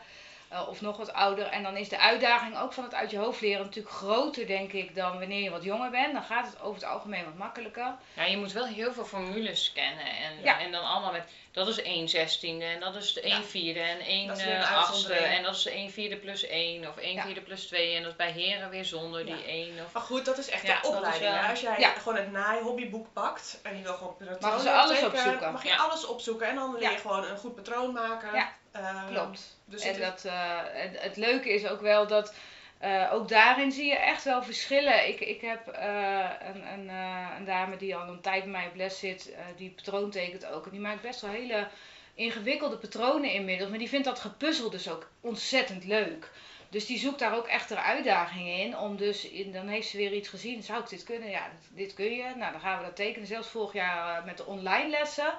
[0.50, 1.46] Eh, of nog wat ouder.
[1.46, 4.72] En dan is de uitdaging ook van het uit je hoofd leren natuurlijk groter, denk
[4.72, 6.14] ik, dan wanneer je wat jonger bent.
[6.14, 7.96] Dan gaat het over het algemeen wat makkelijker.
[8.14, 10.06] Ja, je moet wel heel veel formules kennen.
[10.06, 10.60] En, Ja.
[10.60, 13.42] en dan allemaal met, dat is 1 zestiende en dat is de 1 Ja.
[13.44, 15.14] vierde en 1 Dat is weer een eh, achtste.
[15.14, 17.24] En dat is de 1 vierde plus 1 of 1 Ja.
[17.24, 17.96] vierde plus 2.
[17.96, 19.36] En dat is bij heren weer zonder Ja.
[19.36, 19.84] die 1.
[19.86, 19.94] Of...
[19.94, 21.32] Maar goed, dat is echt is opleiding.
[21.34, 21.50] wel-.
[21.50, 21.90] Als jij Ja.
[21.90, 25.52] gewoon het naaihobbyboek pakt en je wil gewoon patronen Mag ze alles opzoeken.
[25.52, 25.76] Mag je Ja.
[25.76, 26.98] alles opzoeken en dan leer je Ja.
[27.02, 28.34] gewoon een goed patroon maken.
[28.34, 29.58] Ja, Ehm, Klopt.
[29.66, 32.34] Dus en dat, eh, het, het leuke is ook wel dat
[32.78, 35.08] eh, ook daarin zie je echt wel verschillen.
[35.08, 36.90] Ik, ik heb eh, een, een,
[37.38, 40.66] een dame die al een tijd bij mij op les zit, die patroon tekent ook.
[40.66, 41.68] En die maakt best wel hele
[42.14, 43.70] ingewikkelde patronen inmiddels.
[43.70, 46.32] Maar die vindt dat gepuzzel dus ook ontzettend leuk.
[46.70, 48.78] Dus die zoekt daar ook echt uitdagingen in.
[48.78, 50.64] Om dus, in, dan heeft ze weer iets gezien.
[50.64, 51.30] Zou ik dit kunnen?
[51.30, 52.24] Ja, dit, dit kun je.
[52.36, 53.28] Nou, dan gaan we dat tekenen.
[53.28, 55.34] Zelfs vorig jaar met de online lessen.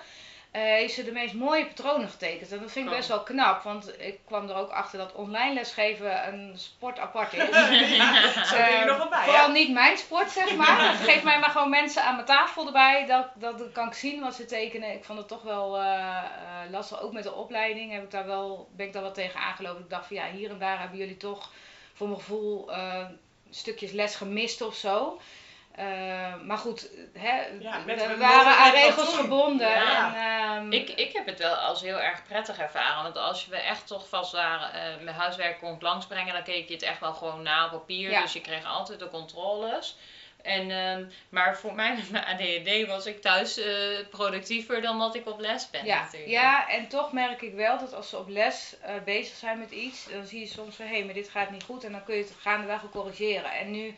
[0.50, 2.52] Eh, heeft ze de meest mooie patronen getekend.
[2.52, 5.54] En dat vind ik best wel knap, want ik kwam er ook achter dat online
[5.54, 7.38] lesgeven een sport apart is.
[7.48, 10.94] Je Eh, nog wel bij, Vooral niet mijn sport, zeg maar.
[10.94, 13.06] Geef mij maar gewoon mensen aan mijn tafel erbij.
[13.06, 14.92] Dat, dat kan ik zien wat ze tekenen.
[14.92, 16.16] Ik vond het toch wel eh,
[16.64, 17.00] eh, lastig.
[17.00, 19.82] Ook met de opleiding heb ik daar wel, ben ik daar wel tegen aangelopen.
[19.82, 21.50] Ik dacht van ja, hier en daar hebben jullie toch
[21.94, 23.04] voor mijn gevoel eh,
[23.50, 25.20] stukjes les gemist of zo.
[25.78, 29.68] Eh, maar goed, hè, Ja, we waren aan regels gebonden.
[29.68, 30.14] Ja.
[30.14, 33.02] En, ehm, Ik, ik heb het wel als heel erg prettig ervaren.
[33.02, 36.74] Want als we echt toch vast waren, eh met huiswerk kon langsbrengen, dan keek je
[36.74, 38.10] het echt wel gewoon na op papier.
[38.10, 38.22] Ja.
[38.22, 39.96] Dus je kreeg altijd de controles.
[40.42, 43.74] En, ehm, maar voor mij met mijn ADHD was ik thuis eh,
[44.10, 46.30] productiever dan dat ik op les ben Ja, natuurlijk.
[46.32, 49.70] ja, en toch merk ik wel dat als ze op les eh, bezig zijn met
[49.70, 52.04] iets, dan zie je soms van hé, hey, maar dit gaat niet goed en dan
[52.04, 53.52] kun je het gaandeweg ook corrigeren.
[53.52, 53.96] En nu,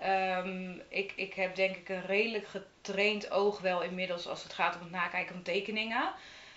[0.00, 4.74] ehm, ik, ik heb denk ik een redelijk getraind oog wel inmiddels als het gaat
[4.74, 6.12] om het nakijken van tekeningen.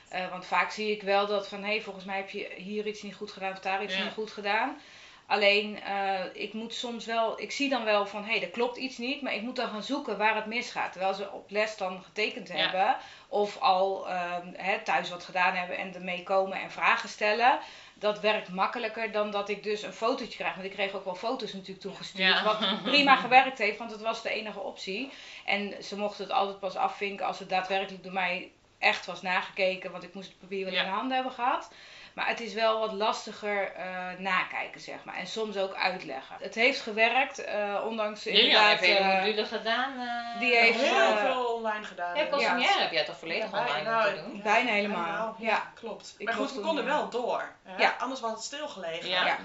[0.09, 2.87] Eh, want vaak zie ik wel dat van hé, hey, volgens mij heb je hier
[2.87, 4.03] iets niet goed gedaan of daar iets Ja.
[4.03, 4.79] niet goed gedaan.
[5.27, 8.77] Alleen, eh, ik moet soms wel, ik zie dan wel van hé, hey, er klopt
[8.77, 10.91] iets niet, maar ik moet dan gaan zoeken waar het misgaat.
[10.91, 12.55] Terwijl ze op les dan getekend Ja.
[12.55, 12.95] hebben
[13.27, 17.59] of al ehm, hè, thuis wat gedaan hebben en ermee komen en vragen stellen.
[18.03, 20.53] Dat werkt makkelijker dan dat ik dus een fotootje krijg.
[20.53, 22.27] Want ik kreeg ook wel foto's natuurlijk toegestuurd.
[22.29, 22.43] Ja.
[22.43, 25.11] Wat prima gewerkt heeft, want het was de enige optie.
[25.45, 29.91] En ze mochten het altijd pas afvinken als het daadwerkelijk door mij echt was nagekeken.
[29.91, 30.79] Want ik moest het papier wel Ja.
[30.79, 31.71] in de handen hebben gehad.
[32.13, 33.85] Maar het is wel wat lastiger eh,
[34.17, 35.15] nakijken, zeg maar.
[35.15, 36.35] En soms ook uitleggen.
[36.39, 38.69] Het heeft gewerkt, eh, ondanks Lilian inderdaad...
[38.79, 39.93] heeft hele eh, module gedaan.
[39.99, 42.15] eh, die heeft, heel veel online gedaan.
[42.15, 42.75] Ja, inderdaad.
[42.79, 44.41] heb jij toch volledig Ja, online nou, moeten doen?
[44.41, 45.71] Bijna helemaal, ja.
[45.75, 46.15] klopt.
[46.17, 47.49] Ik maar goed, we konden wel door.
[47.63, 47.77] Hè?
[47.77, 47.95] Ja.
[47.99, 49.09] Anders was het stilgelegen.
[49.09, 49.25] Ja.
[49.25, 49.37] Ja.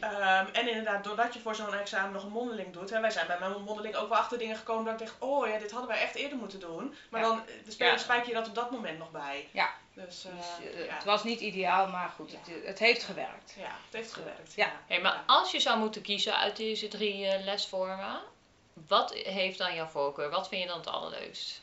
[0.00, 2.90] Ehm, en inderdaad, doordat je voor zo'n examen nog een mondeling doet.
[2.90, 5.48] Hè, wij zijn bij mijn mondeling ook wel achter dingen gekomen dat ik dacht, oh
[5.48, 6.94] ja, dit hadden wij echt eerder moeten doen.
[7.10, 7.26] Maar Ja.
[7.26, 7.42] dan
[7.78, 7.96] Ja.
[7.96, 9.48] spijk je dat op dat moment nog bij.
[9.52, 9.68] Ja.
[10.04, 10.94] Dus, eh, Dus, eh, ja.
[10.94, 13.54] Het was niet ideaal, maar goed, het, het heeft gewerkt.
[13.58, 14.54] ja, het heeft gewerkt.
[14.54, 14.80] Ja.
[14.86, 18.20] Hey, maar als je zou moeten kiezen uit deze drie eh, lesvormen,
[18.72, 20.30] wat heeft dan jouw voorkeur?
[20.30, 21.60] Wat vind je dan het allerleukst?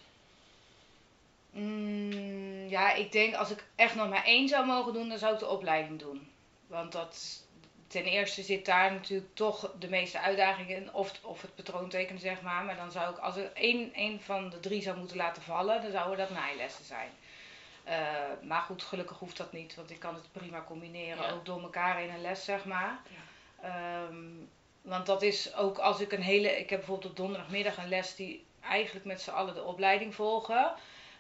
[1.49, 5.33] Mm, ja, ik denk als ik echt nog maar één zou mogen doen, dan zou
[5.33, 6.31] ik de opleiding doen.
[6.67, 7.43] Want dat,
[7.87, 10.93] ten eerste zit daar natuurlijk toch de meeste uitdagingen in.
[10.93, 12.63] Of, of het patroon tekenen, zeg maar.
[12.63, 15.81] Maar dan zou ik, als ik één, één van de drie zou moeten laten vallen,
[15.81, 17.09] dan zouden dat naailessen zijn.
[17.83, 17.95] Eh,
[18.41, 21.31] maar goed, gelukkig hoeft dat niet, want ik kan het prima combineren, Ja.
[21.31, 22.99] ook door elkaar in een les, zeg maar.
[23.61, 24.15] Ehm,
[24.81, 26.59] want dat is ook als ik een hele.
[26.59, 30.71] Ik heb bijvoorbeeld op donderdagmiddag een les die eigenlijk met z'n allen de opleiding volgen.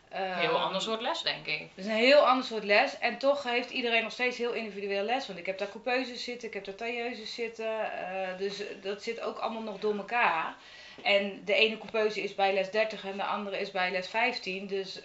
[0.09, 1.59] Heel Ehm, ander soort les, denk ik.
[1.59, 2.97] Het is een heel ander soort les.
[2.99, 5.27] En toch heeft iedereen nog steeds heel individueel les.
[5.27, 7.91] Want ik heb daar coupeuses zitten, ik heb daar tailleuses zitten.
[7.91, 10.55] eh, dus dat zit ook allemaal nog door elkaar.
[11.03, 14.67] En de ene coupeuse is bij les 30 en de andere is bij les 15.
[14.67, 15.01] Dus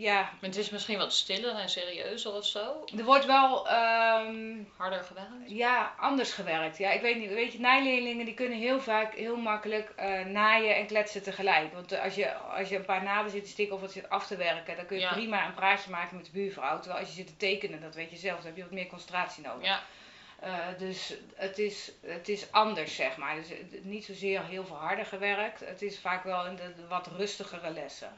[0.00, 2.84] ja, Maar het is misschien wat stiller en serieuzer of zo.
[2.98, 5.30] er wordt wel ehm, Harder gewerkt.
[5.46, 6.78] ja, anders gewerkt.
[6.78, 7.28] Ja, ik weet niet.
[7.34, 11.72] Weet je, naaileerlingen die kunnen heel vaak heel makkelijk eh, naaien en kletsen tegelijk.
[11.72, 14.08] Want eh, als je, als je een paar naden zit te stikken of wat zit
[14.08, 15.12] af te werken, dan kun je Ja.
[15.12, 16.78] prima een praatje maken met de buurvrouw.
[16.80, 18.86] Terwijl als je zit te tekenen, dat weet je zelf, dan heb je wat meer
[18.86, 19.66] concentratie nodig.
[19.66, 19.80] Ja.
[20.40, 23.34] Eh, dus het is, het is anders, zeg maar.
[23.34, 23.46] Dus
[23.82, 25.60] niet zozeer heel veel harder gewerkt.
[25.60, 28.12] Het is vaak wel in de, de wat rustigere lessen.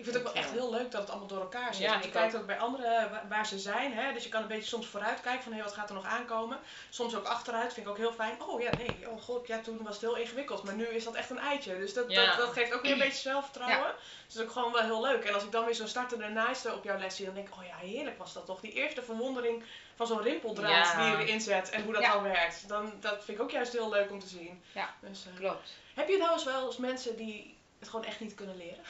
[0.00, 1.82] Ik vind het ook wel echt heel leuk dat het allemaal door elkaar zit.
[1.82, 3.92] Ja, je kijkt ook bij anderen wa- waar ze zijn.
[3.92, 4.12] Hè?
[4.12, 6.58] Dus je kan een beetje soms vooruit kijken van hé, wat gaat er nog aankomen.
[6.90, 7.72] Soms ook achteruit.
[7.72, 8.42] Vind ik ook heel fijn.
[8.42, 9.10] Oh ja, nee.
[9.10, 10.62] Oh god, ja, toen was het heel ingewikkeld.
[10.62, 11.78] Maar nu is dat echt een eitje.
[11.78, 12.26] Dus dat, Ja.
[12.26, 13.94] dat, dat geeft ook weer een beetje zelfvertrouwen.
[14.26, 15.24] Dus dat is ook gewoon wel heel leuk.
[15.24, 17.54] En als ik dan weer zo'n startende naaiste op jouw les zie, dan denk ik,
[17.54, 18.60] oh ja, heerlijk was dat toch.
[18.60, 19.62] Die eerste verwondering
[19.94, 21.08] van zo'n rimpeldraad Ja.
[21.08, 22.68] die je erin zet en hoe dat dan werkt.
[22.68, 24.62] Dan, dat vind ik ook juist heel leuk om te zien.
[24.72, 24.94] Ja.
[25.00, 25.70] Dus, eh, Klopt.
[25.94, 28.84] heb je nou eens wel eens mensen die het gewoon echt niet kunnen leren?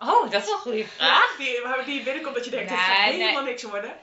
[0.00, 1.36] Oh, dat is een goede vraag.
[1.38, 3.20] Die, waar- die binnenkomt dat je denkt, dit Nee, gaat nee.
[3.20, 3.96] helemaal niks worden.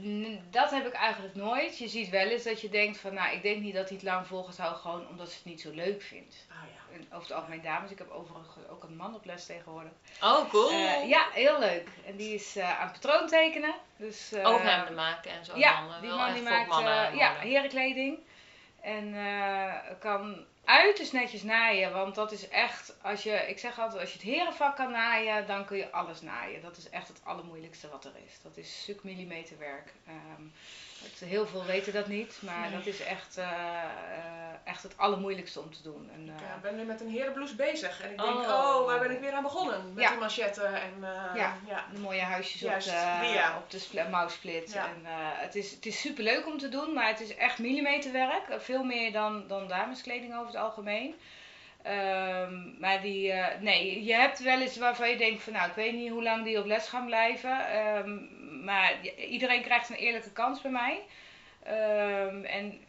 [0.00, 1.78] N- Dat heb ik eigenlijk nooit.
[1.78, 4.06] Je ziet wel eens dat je denkt van, nou, ik denk niet dat hij het
[4.06, 6.36] lang vol gaat houden, gewoon omdat ze het niet zo leuk vindt.
[6.50, 6.94] Ah ja.
[6.96, 7.90] En over het algemeen dames.
[7.90, 9.90] Ik heb overigens ook een man op les tegenwoordig.
[10.22, 10.70] Oh, cool.
[10.70, 11.88] Eh, ja, heel leuk.
[12.06, 13.74] En die is eh, aan patroon tekenen.
[13.96, 15.56] Dus, eh, Overhemden maken en zo.
[15.56, 16.00] Ja, mannen.
[16.00, 18.18] die man die maakt mannen, eh, ja, herenkleding.
[18.80, 21.92] En eh, kan uiterst netjes naaien.
[21.92, 25.46] Want dat is echt, als je, ik zeg altijd, als je het herenvak kan naaien,
[25.46, 26.62] dan kun je alles naaien.
[26.62, 28.42] Dat is echt het allermoeilijkste wat er is.
[28.42, 29.92] Dat is stuk millimeterwerk.
[30.06, 30.42] Ehm,
[31.02, 32.70] het, heel veel weten dat niet, maar Nee.
[32.78, 36.10] dat is echt, eh, eh, echt het allermoeilijkste om te doen.
[36.14, 38.02] En, Ik eh, ben weer met een herenblouse bezig.
[38.02, 38.48] En ik denk, Oh.
[38.48, 39.92] oh, waar ben ik weer aan begonnen?
[39.94, 40.10] Met Ja.
[40.10, 40.92] die manchetten en
[41.34, 41.56] Ja.
[41.66, 41.84] ja.
[41.92, 43.56] de mooie huisjes Juist, op de, ja.
[43.56, 44.72] op de spl- mouwsplit.
[44.72, 44.84] Ja.
[44.84, 45.00] En,
[45.40, 48.44] het, is, het is super leuk om te doen, maar het is echt millimeterwerk.
[48.58, 51.14] Veel meer dan, dan dameskleding over het algemeen.
[51.82, 55.92] Ehm, maar die, nee, je hebt wel eens waarvan je denkt van nou, ik weet
[55.92, 57.68] niet hoe lang die op les gaan blijven.
[57.68, 58.18] Ehm,
[58.68, 61.02] maar iedereen krijgt een eerlijke kans bij mij.
[61.62, 62.80] Ehm, en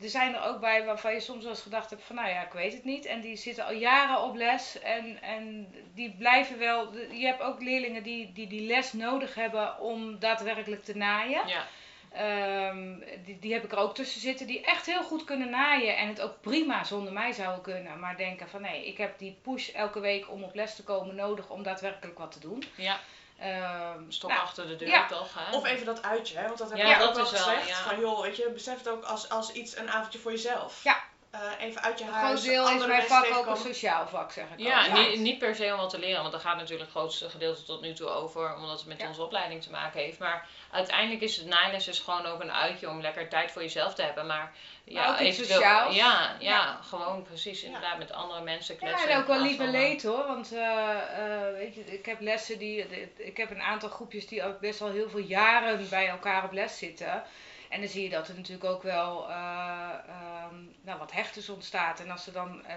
[0.00, 2.42] er zijn er ook bij waarvan je soms wel eens gedacht hebt van nou ja,
[2.42, 3.04] ik weet het niet.
[3.04, 6.96] En die zitten al jaren op les en, en die blijven wel.
[6.96, 11.46] Je hebt ook leerlingen die, die die les nodig hebben om daadwerkelijk te naaien.
[11.46, 11.66] Ja.
[12.12, 15.96] Ehm, die, die heb ik er ook tussen zitten die echt heel goed kunnen naaien
[15.96, 17.98] en het ook prima zonder mij zouden kunnen.
[17.98, 21.14] Maar denken van nee, ik heb die push elke week om op les te komen
[21.14, 22.62] nodig om daadwerkelijk wat te doen.
[22.76, 23.00] Ja.
[23.42, 25.06] Um, Stok nou, achter de deur ja.
[25.06, 25.28] toch?
[25.34, 25.56] Hè?
[25.56, 26.46] Of even dat uitje, hè?
[26.46, 27.68] want dat heb Ja, dat ook wel wel, gezegd.
[27.68, 27.74] ja.
[27.82, 30.80] Van joh, weet je, besef het ook als, als iets, een avondje voor jezelf.
[30.84, 30.96] Ja.
[31.30, 32.40] Eh, even uit je Een huis.
[32.40, 35.08] groot deel is mijn vak ook een sociaal vak, zeg ik Ja, altijd.
[35.08, 37.62] niet, niet per se om wat te leren, want daar gaat natuurlijk het grootste gedeelte
[37.64, 39.08] tot nu toe over, omdat het met Ja.
[39.08, 40.18] onze opleiding te maken heeft.
[40.18, 43.94] Maar uiteindelijk is het naailes dus gewoon ook een uitje om lekker tijd voor jezelf
[43.94, 44.26] te hebben.
[44.26, 44.52] Maar
[44.84, 45.94] ja, Maar eventueel- sociaals.
[45.96, 46.78] Ja, ja, Ja.
[46.82, 49.08] gewoon precies inderdaad met andere mensen Ja, kletsen.
[49.10, 50.26] en ook wel eh, leed hoor.
[50.26, 50.90] Want eh,
[51.46, 52.86] eh, weet je, ik heb lessen die.
[53.16, 56.52] Ik heb een aantal groepjes die ook best wel heel veel jaren bij elkaar op
[56.52, 57.22] les zitten.
[57.68, 59.36] En dan zie je dat er natuurlijk ook wel eh,
[60.82, 62.00] nou, wat hechtes ontstaat.
[62.00, 62.64] En als er dan.
[62.66, 62.76] eh,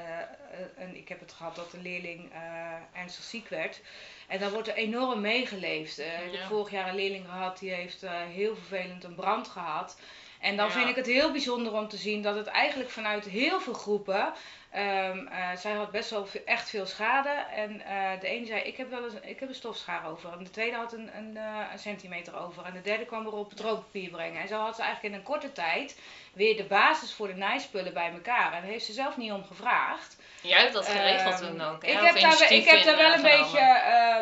[0.77, 3.81] een, ik heb het gehad dat een leerling eh, ernstig ziek werd.
[4.27, 5.99] En dan wordt er enorm meegeleefd.
[5.99, 9.47] Eh, ik heb vorig jaar een leerling gehad die heeft eh, heel vervelend een brand
[9.47, 9.99] gehad.
[10.39, 10.71] En dan Ja.
[10.71, 14.33] vind ik het heel bijzonder om te zien dat het eigenlijk vanuit heel veel groepen.
[14.71, 17.29] Ehm, eh, zij had best wel echt veel schade.
[17.55, 20.31] En eh, de ene zei: ik heb wel eens, ik heb een stofschaar over.
[20.31, 22.65] En de tweede had een, een, eh, een centimeter over.
[22.65, 24.41] En de derde kwam erop het rookpapier brengen.
[24.41, 25.99] En zo had ze eigenlijk in een korte tijd
[26.33, 28.53] weer de basis voor de naaispullen bij elkaar.
[28.53, 30.17] En daar heeft ze zelf niet om gevraagd.
[30.41, 31.91] Jij hebt dat geregeld Ehm, toen ook, hè?
[31.91, 33.59] Ik heb, daar, wel- ik heb daar wel een beetje,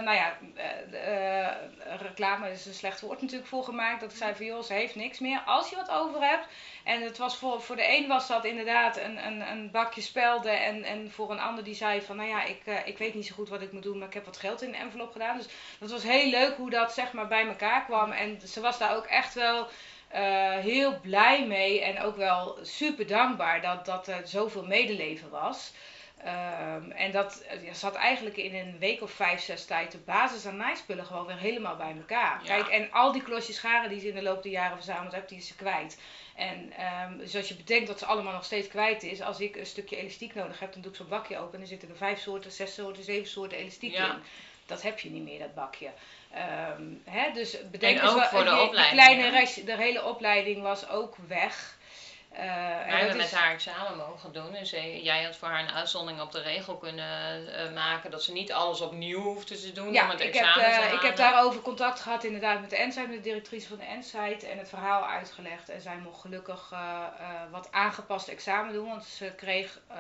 [0.04, 0.38] nou ja,
[1.98, 4.00] reclame is een slecht woord natuurlijk voor gemaakt.
[4.02, 5.42] Dat ik zei van joh, ze heeft niks meer.
[5.46, 6.48] Als je wat over hebt.
[6.84, 10.02] En het was voor, voor de een was dat inderdaad een, een, een bakje
[10.46, 13.26] En, en voor een ander die zei van nou ja, ik, eh, ik weet niet
[13.26, 13.98] zo goed wat ik moet doen.
[13.98, 15.38] Maar ik heb wat geld in de envelop gedaan.
[15.38, 15.48] Dus
[15.80, 18.12] dat was heel leuk hoe dat zeg maar bij elkaar kwam.
[18.12, 19.68] En ze was daar ook echt wel
[20.08, 21.82] eh, heel blij mee.
[21.82, 25.72] En ook wel super dankbaar dat, dat er zoveel medeleven was.
[26.24, 29.98] Ehm, en dat eh, ja, zat eigenlijk in een week of vijf, zes tijd de
[29.98, 32.40] basis aan naaispullen gewoon weer helemaal bij elkaar.
[32.44, 32.56] Ja.
[32.56, 35.30] Kijk, en al die klosjes scharen die ze in de loop der jaren verzameld heeft,
[35.30, 36.00] die is ze kwijt.
[36.36, 39.66] En ehm, dus je bedenkt dat ze allemaal nog steeds kwijt is, als ik een
[39.66, 42.20] stukje elastiek nodig heb, dan doe ik zo'n bakje open en dan zitten er vijf
[42.20, 44.06] soorten, zes soorten, zeven soorten elastiek Ja.
[44.14, 44.20] in.
[44.66, 45.90] Dat heb je niet meer, dat bakje.
[46.34, 49.54] Ehm, hè, dus bedenk En dus ook wel, voor de die- die opleiding, kleine reis,
[49.54, 51.78] de hele opleiding was ook weg.
[52.30, 54.52] Eh, en Wij hebben is- met haar examen mogen doen.
[54.52, 58.12] Dus eh, jij had voor haar een uitzondering op de regel kunnen eh, maken.
[58.12, 60.70] Dat ze niet alles opnieuw hoefde te doen om Ja, het ik heb, examen te
[60.70, 60.94] eh, halen.
[60.96, 64.48] ik heb daarover contact gehad inderdaad met de Ensite, met de directrice van de Ensite
[64.48, 65.70] en het verhaal uitgelegd.
[65.70, 66.80] En zij mocht gelukkig eh,
[67.20, 69.98] eh, wat aangepast examen doen, want ze kreeg, eh,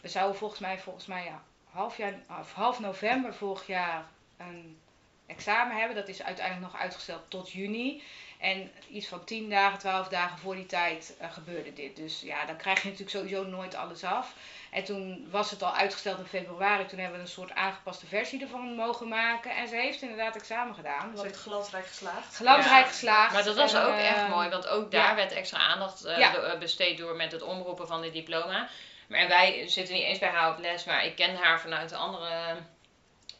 [0.00, 4.04] we zouden volgens mij, volgens mij ja, half, jaar, of half november vorig jaar
[4.36, 4.80] een
[5.26, 5.96] examen hebben.
[5.96, 8.02] Dat is uiteindelijk nog uitgesteld tot juni.
[8.40, 11.96] En iets van 10 dagen, 12 dagen voor die tijd eh, gebeurde dit.
[11.96, 14.32] Dus ja, dan krijg je natuurlijk sowieso nooit alles af.
[14.70, 16.86] En toen was het al uitgesteld in februari.
[16.86, 19.56] Toen hebben we een soort aangepaste versie ervan mogen maken.
[19.56, 21.08] En ze heeft inderdaad examen gedaan.
[21.10, 22.34] Ze Wat heeft glansrijk geslaagd.
[22.34, 22.90] glansrijk Ja.
[22.90, 23.32] geslaagd.
[23.32, 25.14] Maar dat was En, ook eh, echt mooi, want ook daar ja.
[25.14, 26.34] werd extra aandacht eh, Ja.
[26.34, 28.68] eh, besteed door met het omroepen van dit diploma.
[29.08, 31.88] Maar en wij zitten niet eens bij haar op les, maar ik ken haar vanuit
[31.88, 32.56] de andere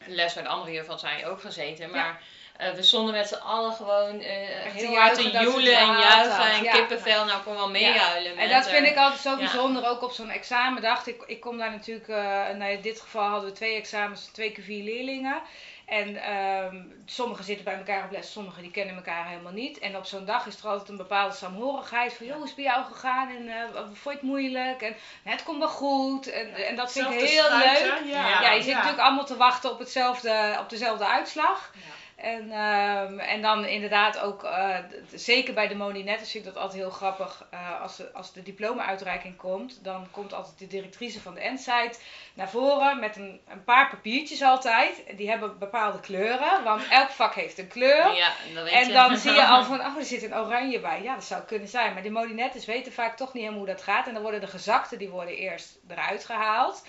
[0.05, 1.89] les bij de andere juf had zij ook gezeten.
[1.91, 2.21] Maar
[2.57, 5.97] eh, we stonden met z'n allen gewoon eh Echt te heel hard te joelen en
[5.97, 6.71] juichen en ja.
[6.71, 7.25] kippenvel.
[7.25, 8.31] Nou, ik kon wel meehuilen.
[8.31, 9.35] En met dat vind ik altijd zo Ja.
[9.37, 11.07] bijzonder, ook op zo'n examendag.
[11.07, 14.51] Ik, ik kom daar natuurlijk, eh nou in dit geval hadden we twee examens, twee
[14.51, 15.41] keer vier leerlingen.
[15.85, 19.79] En ehm, sommigen zitten bij elkaar op les, sommigen die kennen elkaar helemaal niet.
[19.79, 22.57] En op zo'n dag is er altijd een bepaalde saamhorigheid van, joh, hoe is het
[22.57, 23.29] bij jou gegaan?
[23.29, 24.81] En eh, wat vond je het moeilijk?
[24.81, 26.31] En het komt wel goed.
[26.31, 28.01] En, en dat vind ik heel leuk.
[28.05, 31.71] Ja, Ja, je zit natuurlijk allemaal te wachten op, hetzelfde, op dezelfde uitslag.
[31.73, 31.79] Ja.
[32.17, 34.77] En, ehm, en dan inderdaad ook, eh,
[35.13, 37.45] zeker bij de moninettes vind ik dat altijd heel grappig.
[37.49, 41.99] eh, als, de, als de diploma-uitreiking komt, dan komt altijd de directrice van de Ensite
[42.33, 45.03] naar voren met een, een paar papiertjes altijd.
[45.17, 48.15] Die hebben bepaalde kleuren, want elk vak heeft een kleur.
[48.15, 48.93] Ja, dat weet En je.
[48.93, 51.01] dan zie je al van, oh, er zit een oranje bij.
[51.03, 51.93] Ja, dat zou kunnen zijn.
[51.93, 54.07] Maar die moninettes weten vaak toch niet helemaal hoe dat gaat.
[54.07, 56.85] En dan worden de gezakten, die worden eerst eruit gehaald.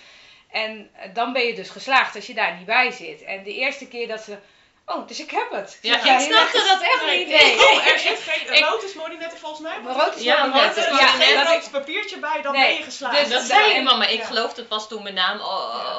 [0.51, 3.21] En eh, dan ben je dus geslaagd als je daar niet bij zit.
[3.23, 4.37] En de eerste keer dat ze
[4.91, 5.77] Oh, dus ik heb het.
[5.81, 7.27] Ja, ik je snapte dat echt niet.
[7.27, 7.55] nee.
[7.57, 9.79] Oh, er zit geen Ik- rood is modinetten volgens mij.
[9.81, 10.73] Maar rood is Ja, Er net.
[10.73, 13.19] geen dat rood ik- papiertje bij, dan Nee, ben je geslaagd.
[13.19, 14.25] dus Dat dat zei iemand, maar ik Ja.
[14.25, 15.39] geloofde pas toen mijn naam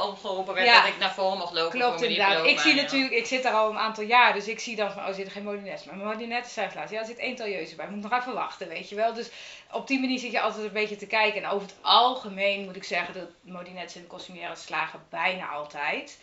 [0.03, 0.81] opgeroepen werd Ja.
[0.81, 2.45] dat ik naar voren mocht lopen Klopt inderdaad.
[2.47, 2.83] Ik zie ja.
[2.83, 5.27] natuurlijk, ik zit daar al een aantal jaar, dus ik zie dan van, oh, zit
[5.27, 5.85] er geen modinettes.
[5.87, 6.93] Maar modinettes zijn laatst.
[6.93, 7.89] Ja, er zit één tailleuze bij.
[7.89, 9.13] Moet nog even wachten, weet je wel.
[9.13, 9.29] Dus
[9.71, 11.43] op die manier zit je altijd een beetje te kijken.
[11.43, 16.19] En over het algemeen moet ik zeggen dat modinettes en costumières slagen bijna altijd.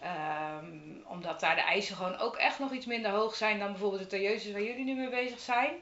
[0.00, 0.66] Ehm,
[1.06, 4.06] omdat daar de eisen gewoon ook echt nog iets minder hoog zijn dan bijvoorbeeld de
[4.06, 5.72] tailleuses waar jullie nu mee bezig zijn.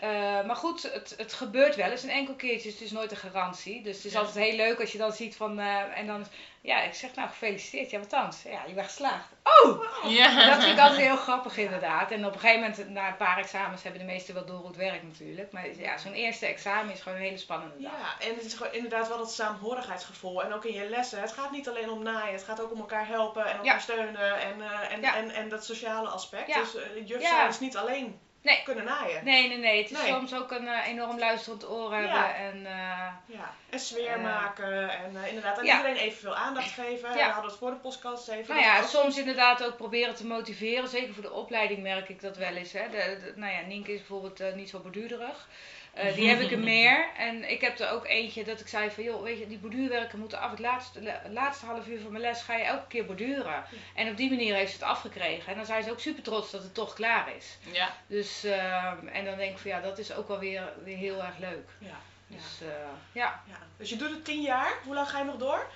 [0.00, 0.08] Eh,
[0.46, 3.16] maar goed, het, het gebeurt wel eens een enkel keertje, dus het is nooit een
[3.16, 3.82] garantie.
[3.82, 4.18] Dus het is Ja.
[4.18, 6.26] altijd heel leuk als je dan ziet van, eh, en dan,
[6.60, 8.32] ja, ik zeg nou gefeliciteerd, ja wat dan?
[8.44, 9.28] Ja, je bent geslaagd.
[9.44, 9.84] Oh!
[10.08, 10.46] Ja.
[10.48, 12.10] Dat vind ik altijd heel grappig inderdaad.
[12.10, 14.66] En op een gegeven moment, na een paar examens, hebben de meesten wel door hoe
[14.66, 15.52] het werkt natuurlijk.
[15.52, 17.92] Maar ja, zo'n eerste examen is gewoon een hele spannende dag.
[17.92, 20.42] Ja, en het is gewoon inderdaad wel dat saamhorigheidsgevoel.
[20.44, 21.20] En ook in je lessen.
[21.20, 23.78] Het gaat niet alleen om naaien, het gaat ook om elkaar helpen en elkaar Ja.
[23.78, 24.40] steunen.
[24.40, 26.48] En, eh, en, en, en dat sociale aspect.
[26.48, 26.58] Ja.
[26.60, 26.72] Dus
[27.04, 28.62] juf zijn is niet alleen Nee.
[28.64, 29.24] kunnen naaien.
[29.24, 29.82] Nee, nee, nee.
[29.82, 30.06] Het is Nee.
[30.12, 32.10] soms ook een eh, enorm luisterend oor hebben.
[32.10, 32.34] Ja.
[32.34, 35.76] En, eh, Ja, en sfeer Eh, maken en eh, inderdaad aan ja.
[35.76, 37.08] iedereen evenveel aandacht geven.
[37.08, 37.14] Ja.
[37.16, 38.54] We hadden het voor de podcast even.
[38.54, 40.88] nou ja, soms inderdaad ook proberen te motiveren.
[40.88, 42.72] Zeker voor de opleiding merk ik dat wel eens.
[42.72, 42.88] Hè.
[42.90, 45.48] De, de- nou ja, Nienke is bijvoorbeeld niet zo borduurderig.
[45.94, 47.08] Eh, die heb ik er meer.
[47.16, 50.18] En ik heb er ook eentje dat ik zei van, joh, weet je, die borduurwerken
[50.18, 50.50] moeten af.
[50.50, 53.64] Het laatste, laatste half uur van mijn les ga je elke keer borduren.
[53.94, 55.50] En op die manier heeft ze het afgekregen.
[55.52, 57.58] En dan zijn ze ook super trots dat het toch klaar is.
[57.72, 57.88] Ja.
[58.06, 61.22] Dus, ehm, en dan denk ik van, ja, dat is ook wel weer, weer heel
[61.22, 61.68] erg leuk.
[61.78, 62.36] Ja, ja.
[62.36, 62.74] Dus, eh,
[63.12, 63.58] ja, Ja.
[63.76, 64.72] Dus je doet het tien jaar.
[64.84, 65.66] Hoe lang ga je nog door?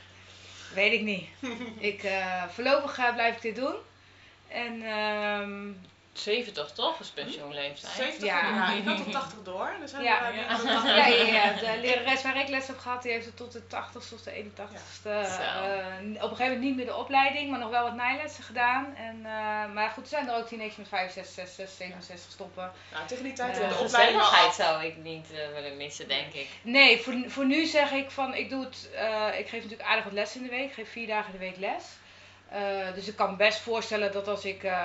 [0.75, 1.29] weet ik niet.
[1.93, 3.75] ik, eh, voorlopig eh, blijf ik dit doen.
[4.49, 5.71] En ehm,
[6.18, 7.92] 70 toch, is pensioenleeftijd?
[7.92, 8.40] 70 Ja.
[8.42, 8.77] jaar.
[8.77, 9.70] Ik had tot 80 door.
[9.81, 10.18] Dus zijn Ja.
[10.31, 10.46] we Ja.
[10.46, 10.96] bijna tot 80.
[10.96, 13.66] ja, ja, ja, de lerares waar ik les heb gehad, die heeft het tot de
[13.66, 15.24] 80ste of de 81ste.
[15.24, 15.42] Zo.
[15.42, 18.94] eh, op een gegeven moment niet meer de opleiding, maar nog wel wat nijlessen gedaan.
[18.96, 22.72] En, eh, maar goed, er zijn er ook teenagers met 65, 66, 67 stoppen.
[22.92, 24.22] Nou, tegen die tijd Eh, de opleiding
[24.55, 26.48] zou ik niet eh, willen missen, denk ik.
[26.62, 30.05] Nee, voor, voor nu zeg ik van, ik doe het, eh, ik geef natuurlijk aardig
[30.05, 30.68] wat les in de week.
[30.68, 31.85] Ik geef vier dagen in de week les.
[32.48, 34.83] Eh, dus ik kan me best voorstellen dat als ik eh,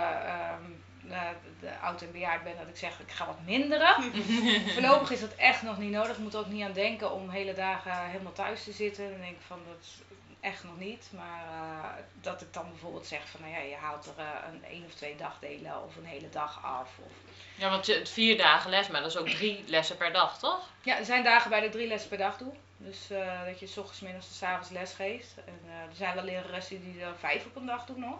[1.11, 1.21] eh,
[1.59, 3.95] de oud en bejaard ben, dat ik zeg, ik ga wat minderen.
[4.73, 6.11] Voorlopig is dat echt nog niet nodig.
[6.11, 9.09] Ik moet er ook niet aan denken om hele dagen helemaal thuis te zitten.
[9.09, 9.97] Dan denk ik van, dat is
[10.39, 11.09] echt nog niet.
[11.15, 14.63] Maar eh, dat ik dan bijvoorbeeld zeg van, nou ja, je haalt er eh, een
[14.63, 16.89] één of twee dagdelen of een hele dag af.
[17.05, 17.11] Of...
[17.55, 20.39] Ja, want je hebt vier dagen les, maar dat is ook drie lessen per dag,
[20.39, 20.69] toch?
[20.81, 22.53] Ja, er zijn dagen bij de drie lessen per dag doe.
[22.77, 23.07] Dus
[23.45, 25.33] dat je s ochtends, middags en s avonds les geeft.
[25.45, 28.19] En er zijn wel leraressen die er vijf op een dag doen nog.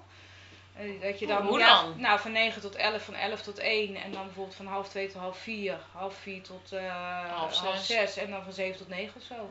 [0.79, 1.93] Eh, dat je dan, Hoe ja, dan?
[1.99, 3.95] Nou, van 9 tot 11, van 11 tot 1.
[3.95, 5.77] En dan bijvoorbeeld van half 2 tot half 4.
[5.91, 7.85] Half 4 tot eh, Half half zes.
[7.85, 8.17] 6.
[8.17, 9.49] En dan van 7 tot 9 of zo.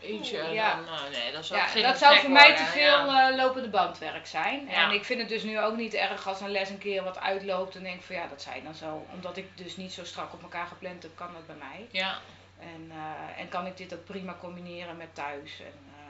[0.00, 0.74] Jeetje, Ja.
[0.74, 3.30] dan, nou, nee, dat zou Ja, dat zou voor mij te veel ja.
[3.30, 4.68] eh, lopende bandwerk zijn.
[4.68, 7.18] En ik vind het dus nu ook niet erg als een les een keer wat
[7.18, 7.74] uitloopt.
[7.76, 9.06] En denk van ja, dat zij dan zo.
[9.14, 11.86] Omdat ik dus niet zo strak op elkaar gepland heb, kan dat bij mij.
[11.90, 12.18] Ja,
[12.58, 15.60] En, eh, en kan ik dit ook prima combineren met thuis.
[15.60, 16.04] En eh,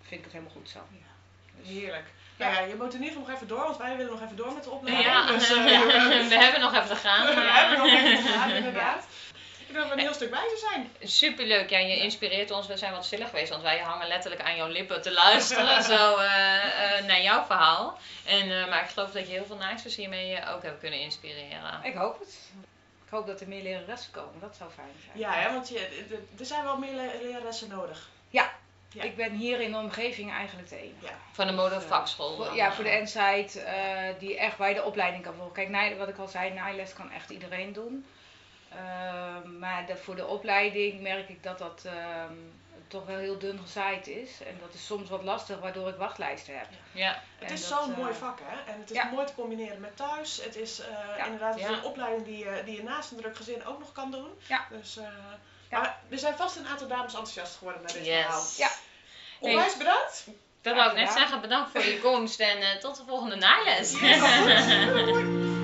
[0.00, 0.78] vind ik het helemaal goed zo.
[1.60, 2.06] Dus- Heerlijk.
[2.36, 2.44] Ja.
[2.50, 4.36] Nou ja, je moet in ieder geval nog even door, want wij willen nog even
[4.36, 5.08] door met de opleiding.
[5.08, 5.26] ja.
[5.26, 5.86] Dus, eh, ja.
[6.28, 7.26] we hebben nog even te gaan.
[7.26, 9.06] we hebben nog even te gaan, inderdaad.
[9.66, 10.90] Ik denk dat we een heel stuk wijzer zijn.
[11.02, 12.66] Superleuk, ja, je inspireert ons.
[12.66, 16.16] We zijn wat stillig geweest, want wij hangen letterlijk aan jouw lippen te luisteren zo,
[16.18, 17.98] eh, eh, naar jouw verhaal.
[18.24, 21.00] En, eh, maar ik geloof dat je heel veel naaisters hiermee eh, ook hebt kunnen
[21.00, 21.80] inspireren.
[21.82, 22.38] Ik hoop het.
[23.04, 24.40] Ik hoop dat er meer leraressen komen.
[24.40, 25.18] Dat zou fijn zijn.
[25.18, 26.04] Ja, hè, want je,
[26.38, 28.08] er zijn wel meer le- leraressen nodig.
[28.30, 28.52] Ja.
[29.02, 31.04] Ik ben hier in de omgeving eigenlijk de enige.
[31.06, 31.12] Ja.
[31.32, 32.54] Van de modevakschool.
[32.54, 32.72] Ja, eh.
[32.72, 33.74] voor de Insight eh,
[34.18, 35.70] die echt bij de opleiding kan volgen.
[35.70, 38.06] Kijk, wat ik al zei, naailes kan echt iedereen doen.
[38.70, 42.32] Ehm, maar de- voor de opleiding merk ik dat dat ehm,
[42.88, 44.30] toch wel heel dun gezaaid is.
[44.46, 46.66] En dat is soms wat lastig, waardoor ik wachtlijsten heb.
[46.92, 48.72] Ja, Het is zo'n eh, mooi vak, hè?
[48.72, 49.04] En het is ja.
[49.10, 50.42] mooi te combineren met thuis.
[50.44, 51.24] Het is eh, Ja.
[51.24, 51.76] inderdaad het is Ja.
[51.76, 54.28] een opleiding die je, die je naast een druk gezin ook nog kan doen.
[54.46, 54.66] Ja.
[54.70, 55.04] Dus, eh,
[55.74, 55.80] Ja.
[55.80, 58.20] Maar er zijn vast een aantal dames enthousiast geworden met dit Yes.
[58.22, 58.42] verhaal.
[58.56, 58.70] Ja.
[59.40, 60.24] Onwijs bedankt.
[60.62, 61.40] dat wou ik net zeggen.
[61.40, 63.90] Bedankt voor je komst en eh, tot de volgende naailes.
[63.90, 65.62] Doei.